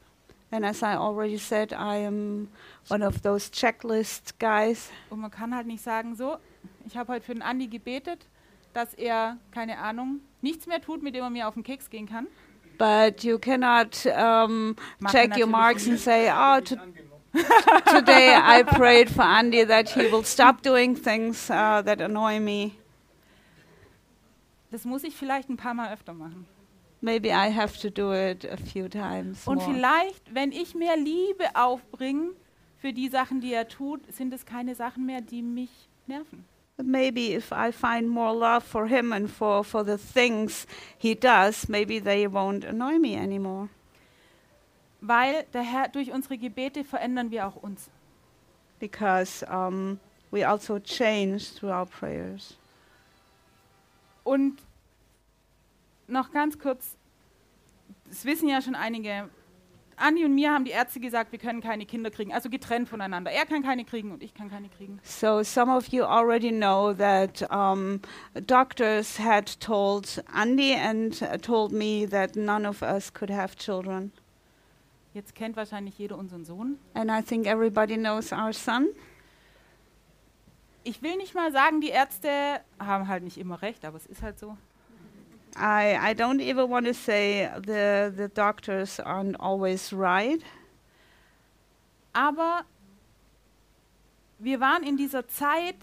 And 0.54 0.66
as 0.66 0.82
I 0.82 0.96
already 0.98 1.38
said, 1.38 1.72
I 1.72 2.06
am 2.06 2.50
one 2.90 3.06
of 3.06 3.22
those 3.22 3.50
checklist 3.50 4.38
guys. 4.40 4.90
Und 5.10 5.22
man 5.22 5.32
kann 5.32 5.56
halt 5.56 5.66
nicht 5.66 5.82
sagen, 5.82 6.16
so, 6.16 6.38
ich 6.86 6.98
habe 6.98 7.14
heute 7.14 7.26
für 7.26 7.34
den 7.34 7.42
Andi 7.42 7.68
gebetet, 7.68 8.28
dass 8.74 8.94
er, 8.94 9.38
keine 9.52 9.78
Ahnung, 9.78 10.20
nichts 10.42 10.68
mehr 10.68 10.82
tut, 10.82 11.04
mit 11.04 11.16
dem 11.16 11.24
er 11.24 11.30
mir 11.30 11.48
auf 11.48 11.54
den 11.54 11.64
Keks 11.64 11.90
gehen 11.90 12.08
kann. 12.08 12.28
But 12.78 13.24
you 13.24 13.38
cannot 13.38 14.06
um, 14.08 14.76
check 15.10 15.38
your 15.38 15.48
marks 15.48 15.88
and 15.88 16.00
say, 16.00 16.30
"Oh, 16.32 16.60
to- 16.62 16.76
today 17.94 18.34
I 18.36 18.64
prayed 18.64 19.10
for 19.10 19.24
Andy 19.24 19.64
that 19.66 19.90
he 19.90 20.12
will 20.12 20.24
stop 20.24 20.62
doing 20.64 20.96
things 20.96 21.50
uh, 21.50 21.82
that 21.84 22.02
annoy 22.02 22.40
me. 22.40 22.74
Das 24.72 24.86
muss 24.86 25.04
ich 25.04 25.16
vielleicht 25.16 25.50
ein 25.50 25.58
paar 25.58 25.74
Mal 25.74 25.94
öfter 25.94 26.14
machen. 26.14 26.48
Maybe 27.02 27.30
I 27.30 27.54
have 27.54 27.80
to 27.82 27.90
do 27.90 28.14
it 28.14 28.46
a 28.46 28.58
few 28.58 28.88
times 28.88 29.48
Und 29.48 29.58
more." 29.58 29.74
vielleicht, 29.74 30.34
wenn 30.34 30.52
ich 30.52 30.76
mehr 30.76 30.96
Liebe 30.96 31.56
aufbringe 31.56 32.32
für 32.78 32.94
die 32.94 33.10
Sachen, 33.10 33.42
die 33.42 33.54
er 33.54 33.68
tut, 33.68 34.02
sind 34.14 34.34
es 34.34 34.46
keine 34.46 34.76
Sachen 34.76 35.06
mehr, 35.06 35.22
die 35.22 35.42
mich 35.42 35.72
nerven. 36.08 36.46
Maybe 36.78 37.34
if 37.36 37.52
I 37.52 37.72
find 37.72 38.08
more 38.08 38.34
love 38.34 38.62
for 38.62 38.88
him 38.88 39.12
and 39.12 39.30
for, 39.30 39.64
for 39.64 39.84
the 39.84 39.98
things 39.98 40.66
he 40.98 41.16
does, 41.16 41.68
maybe 41.68 42.00
they 42.00 42.26
won't 42.28 42.66
annoy 42.66 42.98
me 42.98 43.16
anymore. 43.16 43.70
Weil 45.02 45.46
der 45.54 45.64
Herr, 45.64 45.90
durch 45.90 46.12
unsere 46.12 46.38
Gebete 46.38 46.84
verändern 46.84 47.32
wir 47.32 47.48
auch 47.48 47.56
uns. 47.56 47.90
Because 48.80 49.46
um, 49.46 50.00
we 50.32 50.48
also 50.48 50.80
change 50.80 51.56
through 51.56 51.72
our 51.72 51.86
prayers. 51.86 52.58
Und 54.24 54.62
noch 56.08 56.32
ganz 56.32 56.60
kurz, 56.60 56.96
das 58.08 58.26
wissen 58.26 58.50
ja 58.50 58.62
schon 58.62 58.76
einige, 58.76 59.30
Andi 59.98 60.26
und 60.26 60.34
mir 60.34 60.52
haben 60.52 60.66
die 60.66 60.72
Ärzte 60.72 61.00
gesagt, 61.00 61.32
wir 61.32 61.40
können 61.40 61.62
keine 61.62 61.86
Kinder 61.86 62.10
kriegen, 62.10 62.34
also 62.34 62.50
getrennt 62.50 62.90
voneinander. 62.90 63.32
Er 63.32 63.46
kann 63.46 63.62
keine 63.62 63.86
kriegen 63.86 64.12
und 64.12 64.24
ich 64.24 64.34
kann 64.34 64.50
keine 64.50 64.70
kriegen. 64.70 65.00
So 65.04 65.44
some 65.44 65.72
of 65.72 65.88
you 65.88 66.04
already 66.04 66.52
know 66.52 66.94
that 66.94 67.44
um, 67.52 68.02
doctors 68.48 69.20
had 69.20 69.60
told 69.60 70.24
Andy 70.34 70.74
and 70.76 71.22
uh, 71.22 71.38
told 71.38 71.72
me 71.72 72.08
that 72.10 72.36
none 72.36 72.68
of 72.68 72.82
us 72.82 73.14
could 73.14 73.30
have 73.30 73.56
children. 73.56 74.12
Jetzt 75.14 75.36
kennt 75.36 75.58
wahrscheinlich 75.58 75.98
jeder 75.98 76.18
unseren 76.18 76.46
Sohn. 76.46 76.78
And 76.94 77.12
I 77.12 77.22
think 77.22 77.46
everybody 77.46 77.98
knows 77.98 78.32
our 78.32 78.54
son. 78.54 78.88
Ich 80.84 81.02
will 81.02 81.16
nicht 81.18 81.36
mal 81.36 81.52
sagen, 81.52 81.82
die 81.82 81.90
Ärzte 81.90 82.62
haben 82.80 83.08
halt 83.08 83.24
nicht 83.24 83.38
immer 83.38 83.62
recht, 83.62 83.86
aber 83.86 83.98
es 83.98 84.06
ist 84.08 84.22
halt 84.22 84.40
so. 84.40 84.58
I, 85.56 85.96
I 85.96 86.14
don't 86.16 86.40
even 86.40 86.70
want 86.70 86.88
to 86.88 86.94
say 86.94 87.50
the, 87.66 88.12
the 88.16 88.30
doctors 88.34 89.00
aren't 89.00 89.36
always 89.40 89.94
right. 89.94 90.42
Aber 92.14 92.64
wir 94.40 94.60
waren 94.60 94.84
in 94.84 94.98
dieser 94.98 95.28
Zeit 95.28 95.76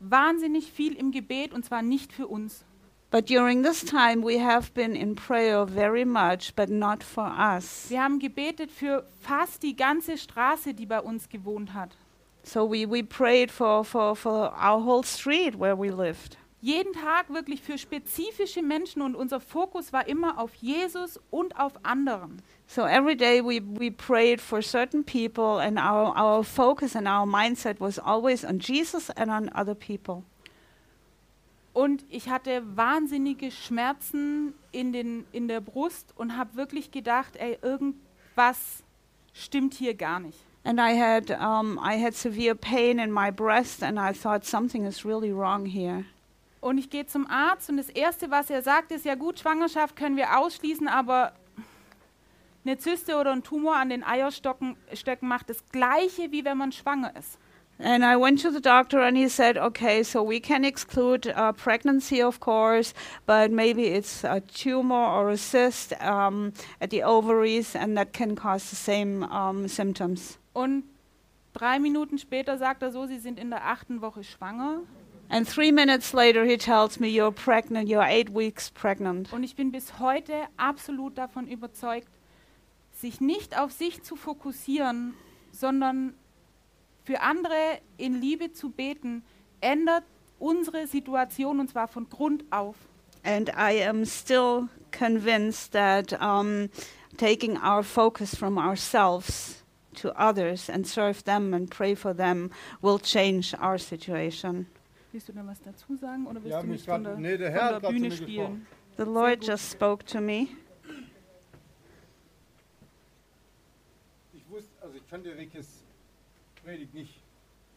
wahnsinnig 0.00 0.70
viel 0.72 0.94
im 0.94 1.10
Gebet 1.10 1.52
und 1.52 1.64
zwar 1.64 1.82
nicht 1.82 2.12
für 2.12 2.26
uns. 2.26 2.64
But 3.10 3.28
during 3.28 3.64
this 3.64 3.84
time, 3.84 4.22
we 4.22 4.38
have 4.38 4.70
been 4.72 4.94
in 4.94 5.16
prayer 5.16 5.66
very 5.66 6.04
much, 6.04 6.54
but 6.54 6.70
not 6.70 7.02
for 7.02 7.24
us. 7.24 7.86
Wir 7.88 8.04
haben 8.04 8.20
gebetet 8.20 8.70
für 8.70 9.04
fast 9.20 9.64
die 9.64 9.74
ganze 9.74 10.16
Straße, 10.16 10.74
die 10.74 10.86
bei 10.86 11.00
uns 11.00 11.28
gewohnt 11.28 11.74
hat. 11.74 11.96
So 12.42 12.64
we, 12.64 12.86
we 12.86 13.02
prayed 13.02 13.50
for, 13.50 13.84
for, 13.84 14.16
for 14.16 14.52
our 14.56 14.80
whole 14.80 15.02
street 15.02 15.58
where 15.58 15.76
we 15.76 15.90
lived. 15.90 16.36
Jeden 16.62 16.92
Tag 16.92 17.30
wirklich 17.30 17.62
für 17.62 17.78
spezifische 17.78 18.60
Menschen 18.60 19.00
und 19.00 19.14
unser 19.14 19.40
Fokus 19.40 19.94
war 19.94 20.06
immer 20.06 20.38
auf 20.38 20.54
Jesus 20.56 21.18
und 21.30 21.58
auf 21.58 21.72
anderen. 21.84 22.42
So 22.66 22.82
every 22.82 23.16
day 23.16 23.40
we, 23.42 23.62
we 23.62 23.90
prayed 23.90 24.42
for 24.42 24.60
certain 24.60 25.02
people, 25.02 25.58
and 25.58 25.78
our, 25.78 26.14
our 26.14 26.44
focus 26.44 26.94
and 26.94 27.08
our 27.08 27.24
mindset 27.24 27.80
was 27.80 27.98
always 27.98 28.44
on 28.44 28.58
Jesus 28.58 29.08
and 29.10 29.30
on 29.30 29.48
other 29.54 29.74
people. 29.74 30.22
Und 31.72 32.04
ich 32.10 32.28
hatte 32.28 32.62
wahnsinnige 32.76 33.50
Schmerzen 33.50 34.52
in, 34.70 34.92
den, 34.92 35.24
in 35.32 35.48
der 35.48 35.60
Brust 35.60 36.12
und 36.16 36.36
habe 36.36 36.56
wirklich 36.56 36.90
gedacht, 36.90 37.36
ey, 37.36 37.58
irgendwas 37.62 38.82
stimmt 39.32 39.74
hier 39.74 39.94
gar 39.94 40.20
nicht. 40.20 40.38
And 40.62 40.78
I 40.78 40.92
had, 40.92 41.30
um, 41.30 41.78
I 41.82 41.94
had 41.94 42.14
severe 42.14 42.54
pain 42.54 42.98
in 42.98 43.10
my 43.10 43.30
breast, 43.30 43.82
and 43.82 43.98
I 43.98 44.12
thought 44.12 44.44
something 44.44 44.84
is 44.84 45.04
really 45.04 45.32
wrong 45.32 45.66
here. 45.66 46.04
Und 46.60 46.76
ich 46.76 46.90
gehe 46.90 47.06
zum 47.06 47.26
Arzt 47.26 47.70
und 47.70 47.78
das 47.78 47.88
Erste, 47.88 48.30
was 48.30 48.50
er 48.50 48.62
sagt, 48.62 48.92
ist, 48.92 49.06
ja 49.06 49.14
gut, 49.14 49.38
Schwangerschaft 49.38 49.96
können 49.96 50.16
wir 50.16 50.38
ausschließen, 50.38 50.88
aber 50.88 51.32
eine 52.64 52.76
Zyste 52.76 53.16
oder 53.16 53.32
ein 53.32 53.42
Tumor 53.42 53.76
an 53.76 53.88
den 53.88 54.04
Eierstöcken 54.04 54.76
Stöcken 54.92 55.28
macht 55.28 55.48
das 55.48 55.64
Gleiche, 55.72 56.30
wie 56.30 56.44
wenn 56.44 56.58
man 56.58 56.72
schwanger 56.72 57.16
ist. 57.18 57.38
And 57.82 58.04
I 58.04 58.14
went 58.14 58.42
to 58.42 58.50
the 58.50 58.60
doctor, 58.60 59.00
and 59.00 59.16
he 59.16 59.26
said, 59.26 59.56
okay, 59.56 60.02
so 60.02 60.22
we 60.22 60.38
can 60.38 60.64
exclude 60.64 61.26
uh, 61.28 61.52
pregnancy, 61.52 62.22
of 62.22 62.38
course, 62.38 62.92
but 63.24 63.50
maybe 63.50 63.86
it's 63.86 64.22
a 64.22 64.40
tumor 64.40 64.94
or 64.94 65.30
a 65.30 65.38
cyst 65.38 65.94
um, 66.02 66.52
at 66.82 66.90
the 66.90 67.02
ovaries, 67.02 67.74
and 67.74 67.96
that 67.96 68.12
can 68.12 68.36
cause 68.36 68.68
the 68.68 68.76
same 68.76 69.22
um, 69.32 69.66
symptoms. 69.66 70.36
Und 70.52 70.84
drei 71.52 71.78
Minuten 71.78 72.18
später 72.18 72.58
sagt 72.58 72.82
er 72.82 72.90
so, 72.90 73.06
Sie 73.06 73.18
sind 73.18 73.38
in 73.38 73.50
der 73.50 73.66
achten 73.66 74.00
Woche 74.00 74.24
schwanger. 74.24 74.82
And 75.28 75.48
three 75.48 75.70
minutes 75.70 76.12
later, 76.12 76.44
he 76.44 76.56
tells 76.56 76.98
me, 76.98 77.06
you're 77.06 77.30
pregnant, 77.30 77.88
you're 77.88 78.04
eight 78.04 78.34
weeks 78.34 78.68
pregnant. 78.68 79.32
Und 79.32 79.44
ich 79.44 79.54
bin 79.54 79.70
bis 79.70 80.00
heute 80.00 80.34
absolut 80.56 81.16
davon 81.16 81.46
überzeugt, 81.46 82.08
sich 82.92 83.20
nicht 83.20 83.56
auf 83.56 83.70
sich 83.70 84.02
zu 84.02 84.16
fokussieren, 84.16 85.14
sondern 85.52 86.14
für 87.04 87.20
andere 87.20 87.78
in 87.96 88.20
Liebe 88.20 88.52
zu 88.52 88.70
beten, 88.70 89.22
ändert 89.60 90.04
unsere 90.40 90.88
Situation 90.88 91.60
und 91.60 91.70
zwar 91.70 91.86
von 91.86 92.08
Grund 92.08 92.44
auf. 92.50 92.74
And 93.22 93.50
I 93.50 93.86
am 93.86 94.04
still 94.04 94.68
convinced 94.90 95.72
that 95.72 96.12
um, 96.20 96.70
taking 97.18 97.56
our 97.56 97.84
focus 97.84 98.34
from 98.34 98.58
ourselves 98.58 99.59
to 99.96 100.12
others 100.18 100.68
and 100.70 100.86
serve 100.86 101.22
them 101.24 101.52
and 101.54 101.70
pray 101.70 101.94
for 101.94 102.14
them 102.14 102.50
will 102.82 102.98
change 102.98 103.54
our 103.60 103.78
situation. 103.78 104.66
Willst 105.12 105.28
du 105.28 105.32
da 105.32 105.44
was 105.46 105.60
dazu 105.60 105.96
sagen 105.96 106.26
oder 106.26 106.36
willst 106.42 106.50
Ja, 106.50 106.60
du 106.60 106.66
mich 106.68 106.76
mich 106.80 106.84
von 106.86 107.02
grad- 107.04 107.14
der, 107.14 107.20
nee, 107.20 107.36
der 107.36 107.50
von 107.50 107.54
der 107.54 107.64
hat 107.64 107.82
grad 107.82 107.92
zu 107.92 107.98
Bühne 107.98 108.10
spielen? 108.12 108.66
The 108.96 109.04
Lord 109.04 109.44
just 109.44 109.70
spoke 109.72 110.04
to 110.06 110.20
me. 110.20 110.48
Ich 114.32 114.48
wusste, 114.48 114.70
also 114.82 114.96
ich 114.96 115.08
kannte 115.08 115.36
Rikes 115.36 115.82
Predigt 116.64 116.94
nicht. 116.94 117.20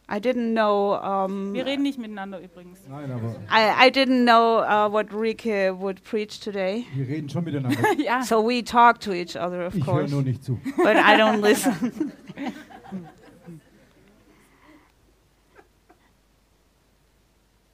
I 0.06 0.20
didn't 0.20 0.52
know. 0.52 0.94
Um, 1.00 1.54
Wir 1.54 1.64
reden 1.64 1.82
nicht 1.82 1.98
miteinander 1.98 2.38
übrigens. 2.38 2.78
Nein, 2.88 3.10
aber 3.10 3.36
I, 3.50 3.86
I 3.86 3.90
didn't 3.90 4.24
know 4.24 4.58
uh, 4.60 4.90
what 4.92 5.06
Rike 5.12 5.72
would 5.80 6.02
preach 6.04 6.40
today. 6.40 6.84
wir 6.94 7.08
reden 7.08 7.28
schon 7.30 7.44
miteinander. 7.44 7.78
ja, 7.98 8.22
So 8.22 8.46
we 8.46 8.62
talk 8.62 9.00
to 9.00 9.12
each 9.12 9.34
other, 9.36 9.66
of 9.66 9.74
Ich 9.74 9.86
höre 9.86 9.94
course, 10.00 10.12
nur 10.14 10.22
nicht 10.22 10.44
zu. 10.44 10.58
but 10.76 10.96
I 10.96 11.16
don't 11.18 11.40
listen. 11.40 12.12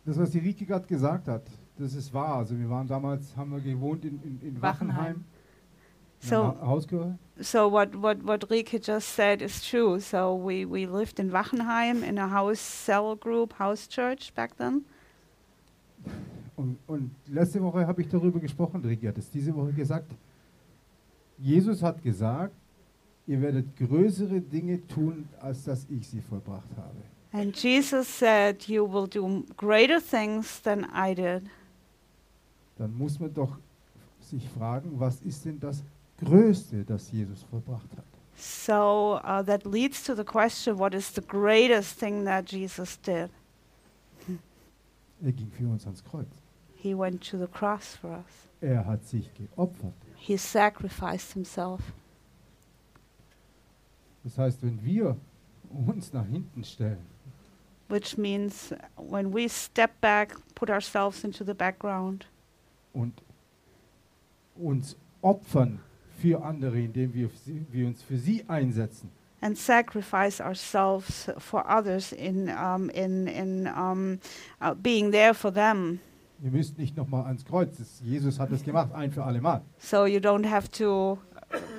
Das, 0.04 0.18
was 0.18 0.30
die 0.30 0.38
Rike 0.38 0.64
gerade 0.66 0.86
gesagt 0.86 1.28
hat, 1.28 1.42
das 1.78 1.94
ist 1.94 2.12
wahr. 2.12 2.36
Also 2.36 2.58
wir 2.58 2.68
waren 2.70 2.86
damals, 2.86 3.36
haben 3.36 3.50
wir 3.52 3.60
gewohnt 3.60 4.04
in, 4.04 4.20
in, 4.22 4.40
in 4.40 4.62
Wachenheim. 4.62 4.96
Wachenheim. 4.96 5.24
So- 6.20 6.54
So, 7.40 7.68
what, 7.72 7.94
what, 7.94 8.22
what 8.22 8.50
Rike 8.50 8.78
just 8.82 9.08
said 9.14 9.40
is 9.40 9.62
true. 9.66 9.98
So 9.98 10.34
we, 10.36 10.66
we 10.66 10.84
lived 10.86 11.18
in 11.18 11.30
Wachenheim 11.32 12.02
in 12.02 12.18
a 12.18 12.28
house 12.28 12.60
cell 12.60 13.16
group, 13.16 13.54
house 13.58 13.88
church 13.88 14.32
back 14.34 14.56
then. 14.58 14.84
Und, 16.56 16.76
und 16.86 17.10
letzte 17.28 17.62
Woche 17.62 17.86
habe 17.86 18.02
ich 18.02 18.08
darüber 18.08 18.38
gesprochen, 18.38 18.82
Rike 18.84 19.08
hat 19.08 19.16
es 19.18 19.30
diese 19.30 19.54
Woche 19.54 19.72
gesagt. 19.72 20.10
Jesus 21.38 21.82
hat 21.82 22.02
gesagt, 22.02 22.54
ihr 23.26 23.40
werdet 23.40 23.74
größere 23.76 24.40
Dinge 24.42 24.86
tun, 24.86 25.26
als 25.40 25.64
dass 25.64 25.86
ich 25.88 26.06
sie 26.06 26.20
vollbracht 26.20 26.68
habe. 26.76 26.96
And 27.32 27.56
Jesus 27.56 28.06
said, 28.18 28.64
You 28.68 28.84
will 28.86 29.06
do 29.08 29.44
greater 29.56 30.00
things 30.02 30.60
than 30.62 30.84
I 30.94 31.14
did. 31.14 31.44
Dann 32.76 32.92
muss 32.98 33.18
man 33.18 33.32
doch 33.32 33.56
sich 34.20 34.46
fragen, 34.50 34.90
was 34.98 35.22
ist 35.22 35.44
denn 35.46 35.58
das 35.60 35.82
Größte, 36.20 36.84
das 36.84 37.10
Jesus 37.10 37.42
vollbracht 37.44 37.90
hat? 37.96 38.04
So 38.36 39.20
uh, 39.22 39.42
that 39.42 39.64
leads 39.66 40.02
to 40.04 40.14
the 40.14 40.24
question 40.24 40.78
what 40.78 40.94
is 40.94 41.14
the 41.14 41.20
greatest 41.20 41.98
thing 41.98 42.24
that 42.24 42.50
Jesus 42.50 42.98
did? 43.00 43.30
Er 45.22 45.32
ging 45.32 45.50
für 45.50 45.68
uns 45.68 45.84
ans 45.84 46.02
Kreuz. 46.02 46.28
He 46.74 46.94
went 46.94 47.22
to 47.30 47.38
the 47.38 47.46
cross 47.46 47.96
for 47.96 48.10
us, 48.10 48.48
Er 48.62 48.86
hat 48.86 49.04
sich 49.04 49.30
geopfert. 49.34 49.92
He 50.16 50.36
sacrificed 50.36 51.32
Himself. 51.32 51.80
Das 54.24 54.38
heißt, 54.38 54.62
wenn 54.62 54.82
wir 54.82 55.16
uns 55.86 56.12
nach 56.12 56.26
hinten 56.26 56.64
stellen 56.64 57.06
Which 57.88 58.16
means 58.16 58.72
when 58.96 59.32
we 59.32 59.48
step 59.48 60.00
back, 60.00 60.36
put 60.54 60.70
ourselves 60.70 61.24
into 61.24 61.44
the 61.44 61.54
background, 61.54 62.26
und 62.92 63.20
uns 64.54 64.96
opfern 65.22 65.80
für 66.20 66.42
andere, 66.42 66.80
indem 66.80 67.14
wir, 67.14 67.30
wir 67.70 67.86
uns 67.86 68.02
für 68.02 68.18
sie 68.18 68.44
einsetzen, 68.48 69.10
and 69.40 69.56
sacrifice 69.56 70.40
ourselves 70.40 71.30
for 71.38 71.64
others 71.68 72.12
in 72.12 72.48
um, 72.50 72.90
in 72.90 73.26
in 73.26 73.66
um, 73.66 74.18
uh, 74.60 74.74
being 74.74 75.10
there 75.10 75.34
for 75.34 75.52
them. 75.52 75.98
ihr 76.42 76.50
müsst 76.50 76.78
nicht 76.78 76.96
nochmal 76.96 77.24
ans 77.24 77.44
Kreuz. 77.44 77.76
Das, 77.76 78.00
Jesus 78.04 78.38
hat 78.38 78.50
es 78.50 78.62
gemacht, 78.62 78.92
ein 78.92 79.12
für 79.12 79.24
alle 79.24 79.40
Mal. 79.40 79.62
So 79.78 80.06
you 80.06 80.20
don't 80.20 80.48
have 80.48 80.70
to 80.72 81.18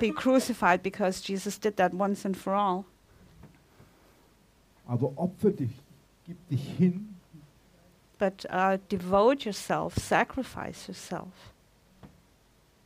be 0.00 0.10
crucified 0.10 0.82
because 0.82 1.22
Jesus 1.24 1.58
did 1.58 1.76
that 1.76 1.92
once 1.94 2.24
and 2.26 2.36
for 2.36 2.52
all. 2.52 2.84
Aber 4.86 5.12
opfer 5.16 5.50
dich, 5.50 5.72
gib 6.26 6.36
dich 6.48 6.76
hin 6.76 7.08
But 8.18 8.46
uh, 8.50 8.78
devote 8.88 9.44
yourself, 9.44 9.96
sacrifice 9.96 10.86
yourself 10.86 11.32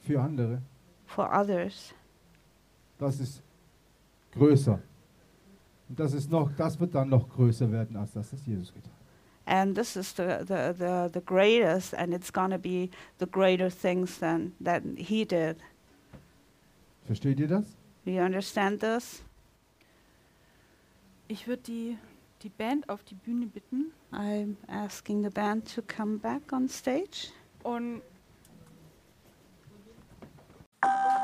für 0.07 0.21
andere. 0.21 0.63
For 1.07 1.31
others. 1.33 1.95
Das 2.99 3.21
ist 3.21 3.43
größer. 4.33 4.81
Und 5.89 6.01
das, 6.01 6.13
ist 6.13 6.31
noch, 6.31 6.51
das 6.57 6.79
wird 6.81 6.95
dann 6.95 7.09
noch 7.09 7.29
größer 7.29 7.71
werden, 7.71 7.97
als 7.97 8.13
das, 8.13 8.33
was 8.33 8.45
Jesus 8.47 8.73
getan 8.73 8.91
hat. 8.91 8.97
And 9.49 9.77
this 9.77 9.95
is 9.95 10.13
the, 10.17 10.39
the, 10.41 10.75
the, 10.77 11.09
the 11.13 11.21
greatest, 11.25 11.95
and 11.95 12.13
it's 12.13 12.33
going 12.33 12.51
to 12.51 12.59
be 12.59 12.91
the 13.19 13.27
greater 13.27 13.71
things 13.71 14.19
than 14.19 14.53
that 14.61 14.83
he 14.97 15.25
did. 15.25 15.57
Versteht 17.05 17.39
ihr 17.39 17.47
das? 17.47 17.65
Do 18.05 18.11
you 18.11 18.23
understand 18.23 18.81
this? 18.81 19.23
ich 21.29 21.47
würde 21.47 21.63
die, 21.63 21.99
die 22.43 22.49
Band 22.49 22.89
auf 22.89 23.03
die 23.05 23.15
Bühne 23.15 23.47
bitten 23.47 23.93
I'm 24.13 24.57
asking 24.69 25.23
the 25.23 25.31
band 25.31 25.73
to 25.75 25.83
come 25.83 26.19
back 26.19 26.53
on 26.53 26.69
stage. 26.69 27.31
und 27.63 28.03
Thank 30.87 31.05
you. 31.05 31.16